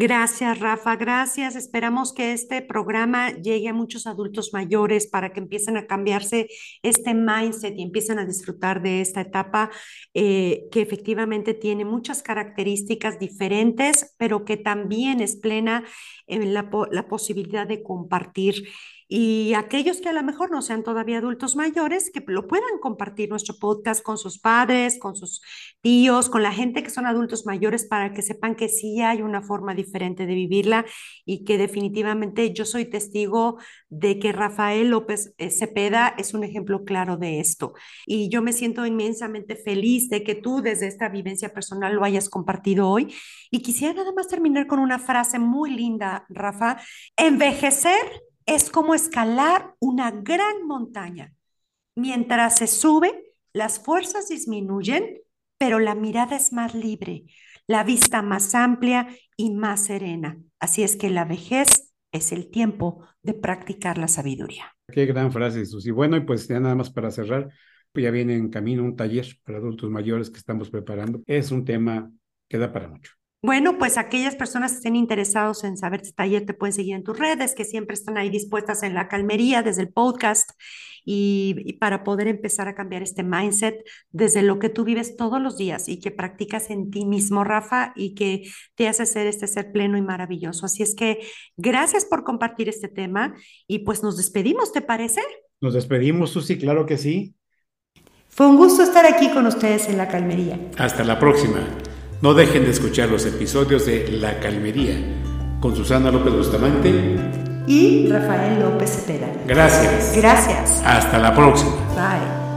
Gracias, 0.00 0.60
Rafa. 0.60 0.94
Gracias. 0.94 1.56
Esperamos 1.56 2.12
que 2.12 2.32
este 2.32 2.62
programa 2.62 3.32
llegue 3.32 3.68
a 3.68 3.74
muchos 3.74 4.06
adultos 4.06 4.50
mayores 4.52 5.08
para 5.08 5.32
que 5.32 5.40
empiecen 5.40 5.76
a 5.76 5.88
cambiarse 5.88 6.46
este 6.84 7.14
mindset 7.14 7.76
y 7.76 7.82
empiecen 7.82 8.20
a 8.20 8.24
disfrutar 8.24 8.80
de 8.80 9.00
esta 9.00 9.22
etapa 9.22 9.70
eh, 10.14 10.68
que 10.70 10.82
efectivamente 10.82 11.52
tiene 11.52 11.84
muchas 11.84 12.22
características 12.22 13.18
diferentes, 13.18 14.14
pero 14.18 14.44
que 14.44 14.56
también 14.56 15.20
es 15.20 15.34
plena 15.34 15.84
en 16.28 16.54
la, 16.54 16.70
la 16.92 17.08
posibilidad 17.08 17.66
de 17.66 17.82
compartir 17.82 18.68
y 19.10 19.54
aquellos 19.54 20.02
que 20.02 20.10
a 20.10 20.12
lo 20.12 20.22
mejor 20.22 20.50
no 20.50 20.60
sean 20.60 20.82
todavía 20.82 21.16
adultos 21.16 21.56
mayores, 21.56 22.10
que 22.10 22.22
lo 22.26 22.46
puedan 22.46 22.78
compartir 22.80 23.30
nuestro 23.30 23.54
podcast 23.58 24.02
con 24.02 24.18
sus 24.18 24.38
padres, 24.38 24.98
con 24.98 25.16
sus 25.16 25.40
tíos, 25.80 26.28
con 26.28 26.42
la 26.42 26.52
gente 26.52 26.82
que 26.82 26.90
son 26.90 27.06
adultos 27.06 27.46
mayores 27.46 27.86
para 27.86 28.12
que 28.12 28.20
sepan 28.20 28.54
que 28.54 28.68
sí 28.68 29.00
hay 29.00 29.22
una 29.22 29.40
forma 29.40 29.74
diferente 29.74 30.26
de 30.26 30.34
vivirla 30.34 30.84
y 31.24 31.44
que 31.44 31.56
definitivamente 31.56 32.52
yo 32.52 32.66
soy 32.66 32.84
testigo 32.84 33.58
de 33.88 34.18
que 34.18 34.32
Rafael 34.32 34.90
López 34.90 35.34
eh, 35.38 35.50
Cepeda 35.50 36.14
es 36.18 36.34
un 36.34 36.44
ejemplo 36.44 36.84
claro 36.84 37.16
de 37.16 37.40
esto. 37.40 37.72
Y 38.04 38.28
yo 38.28 38.42
me 38.42 38.52
siento 38.52 38.84
inmensamente 38.84 39.56
feliz 39.56 40.10
de 40.10 40.22
que 40.22 40.34
tú 40.34 40.60
desde 40.60 40.86
esta 40.86 41.08
vivencia 41.08 41.54
personal 41.54 41.94
lo 41.94 42.04
hayas 42.04 42.28
compartido 42.28 42.88
hoy. 42.90 43.14
Y 43.50 43.60
quisiera 43.60 43.94
nada 43.94 44.12
más 44.12 44.28
terminar 44.28 44.66
con 44.66 44.80
una 44.80 44.98
frase 44.98 45.38
muy 45.38 45.70
linda, 45.70 46.26
Rafa. 46.28 46.78
Envejecer 47.16 48.27
es 48.48 48.70
como 48.70 48.94
escalar 48.94 49.74
una 49.78 50.10
gran 50.10 50.66
montaña. 50.66 51.34
Mientras 51.94 52.56
se 52.56 52.66
sube, 52.66 53.34
las 53.52 53.78
fuerzas 53.78 54.28
disminuyen, 54.28 55.20
pero 55.58 55.78
la 55.78 55.94
mirada 55.94 56.36
es 56.36 56.52
más 56.52 56.74
libre, 56.74 57.26
la 57.66 57.84
vista 57.84 58.22
más 58.22 58.54
amplia 58.54 59.08
y 59.36 59.50
más 59.50 59.84
serena. 59.84 60.38
Así 60.58 60.82
es 60.82 60.96
que 60.96 61.10
la 61.10 61.24
vejez 61.24 61.92
es 62.10 62.32
el 62.32 62.50
tiempo 62.50 63.06
de 63.22 63.34
practicar 63.34 63.98
la 63.98 64.08
sabiduría. 64.08 64.74
Qué 64.90 65.04
gran 65.04 65.30
frase, 65.30 65.66
Susi. 65.66 65.90
Bueno, 65.90 66.16
y 66.16 66.20
pues 66.20 66.48
ya 66.48 66.58
nada 66.58 66.74
más 66.74 66.90
para 66.90 67.10
cerrar, 67.10 67.50
pues 67.92 68.02
ya 68.04 68.10
viene 68.10 68.34
en 68.34 68.48
camino 68.48 68.82
un 68.82 68.96
taller 68.96 69.26
para 69.44 69.58
adultos 69.58 69.90
mayores 69.90 70.30
que 70.30 70.38
estamos 70.38 70.70
preparando. 70.70 71.20
Es 71.26 71.50
un 71.50 71.66
tema 71.66 72.10
que 72.48 72.56
da 72.56 72.72
para 72.72 72.88
mucho. 72.88 73.17
Bueno, 73.40 73.78
pues 73.78 73.98
aquellas 73.98 74.34
personas 74.34 74.72
que 74.72 74.78
estén 74.78 74.96
interesados 74.96 75.62
en 75.62 75.76
saber 75.76 76.00
este 76.00 76.12
taller 76.12 76.44
te 76.44 76.54
pueden 76.54 76.72
seguir 76.72 76.96
en 76.96 77.04
tus 77.04 77.16
redes, 77.16 77.54
que 77.54 77.64
siempre 77.64 77.94
están 77.94 78.18
ahí 78.18 78.30
dispuestas 78.30 78.82
en 78.82 78.94
la 78.94 79.06
calmería 79.06 79.62
desde 79.62 79.82
el 79.82 79.92
podcast 79.92 80.50
y, 81.04 81.54
y, 81.58 81.74
para 81.74 82.02
poder 82.02 82.26
empezar 82.26 82.66
a 82.66 82.74
cambiar 82.74 83.02
este 83.02 83.22
mindset 83.22 83.76
desde 84.10 84.42
lo 84.42 84.58
que 84.58 84.68
tú 84.68 84.84
vives 84.84 85.16
todos 85.16 85.40
los 85.40 85.56
días 85.56 85.88
y 85.88 86.00
que 86.00 86.10
practicas 86.10 86.68
en 86.68 86.90
ti 86.90 87.04
mismo, 87.04 87.44
Rafa, 87.44 87.92
y 87.94 88.14
que 88.14 88.50
te 88.74 88.88
hace 88.88 89.06
ser 89.06 89.28
este 89.28 89.46
ser 89.46 89.70
pleno 89.70 89.96
y 89.96 90.02
maravilloso. 90.02 90.66
Así 90.66 90.82
es 90.82 90.96
que 90.96 91.20
gracias 91.56 92.04
por 92.04 92.24
compartir 92.24 92.68
este 92.68 92.88
tema 92.88 93.34
y 93.68 93.80
pues 93.80 94.02
nos 94.02 94.16
despedimos, 94.16 94.72
¿te 94.72 94.80
parece? 94.80 95.20
Nos 95.60 95.74
despedimos, 95.74 96.30
Susi, 96.30 96.58
claro 96.58 96.86
que 96.86 96.98
sí. 96.98 97.34
Fue 98.28 98.48
un 98.48 98.56
gusto 98.56 98.82
estar 98.82 99.06
aquí 99.06 99.30
con 99.30 99.46
ustedes 99.46 99.88
en 99.88 99.96
la 99.96 100.08
calmería. 100.08 100.58
Hasta 100.76 101.04
la 101.04 101.18
próxima. 101.18 101.60
No 102.20 102.34
dejen 102.34 102.64
de 102.64 102.70
escuchar 102.72 103.08
los 103.08 103.24
episodios 103.26 103.86
de 103.86 104.08
La 104.08 104.40
Calmería 104.40 104.96
con 105.60 105.76
Susana 105.76 106.10
López 106.10 106.32
Bustamante 106.32 107.16
y 107.68 108.08
Rafael 108.10 108.58
López 108.60 108.90
Cepeda. 108.90 109.28
Gracias. 109.46 110.16
Gracias. 110.16 110.82
Hasta 110.84 111.18
la 111.18 111.34
próxima. 111.34 111.76
Bye. 111.94 112.47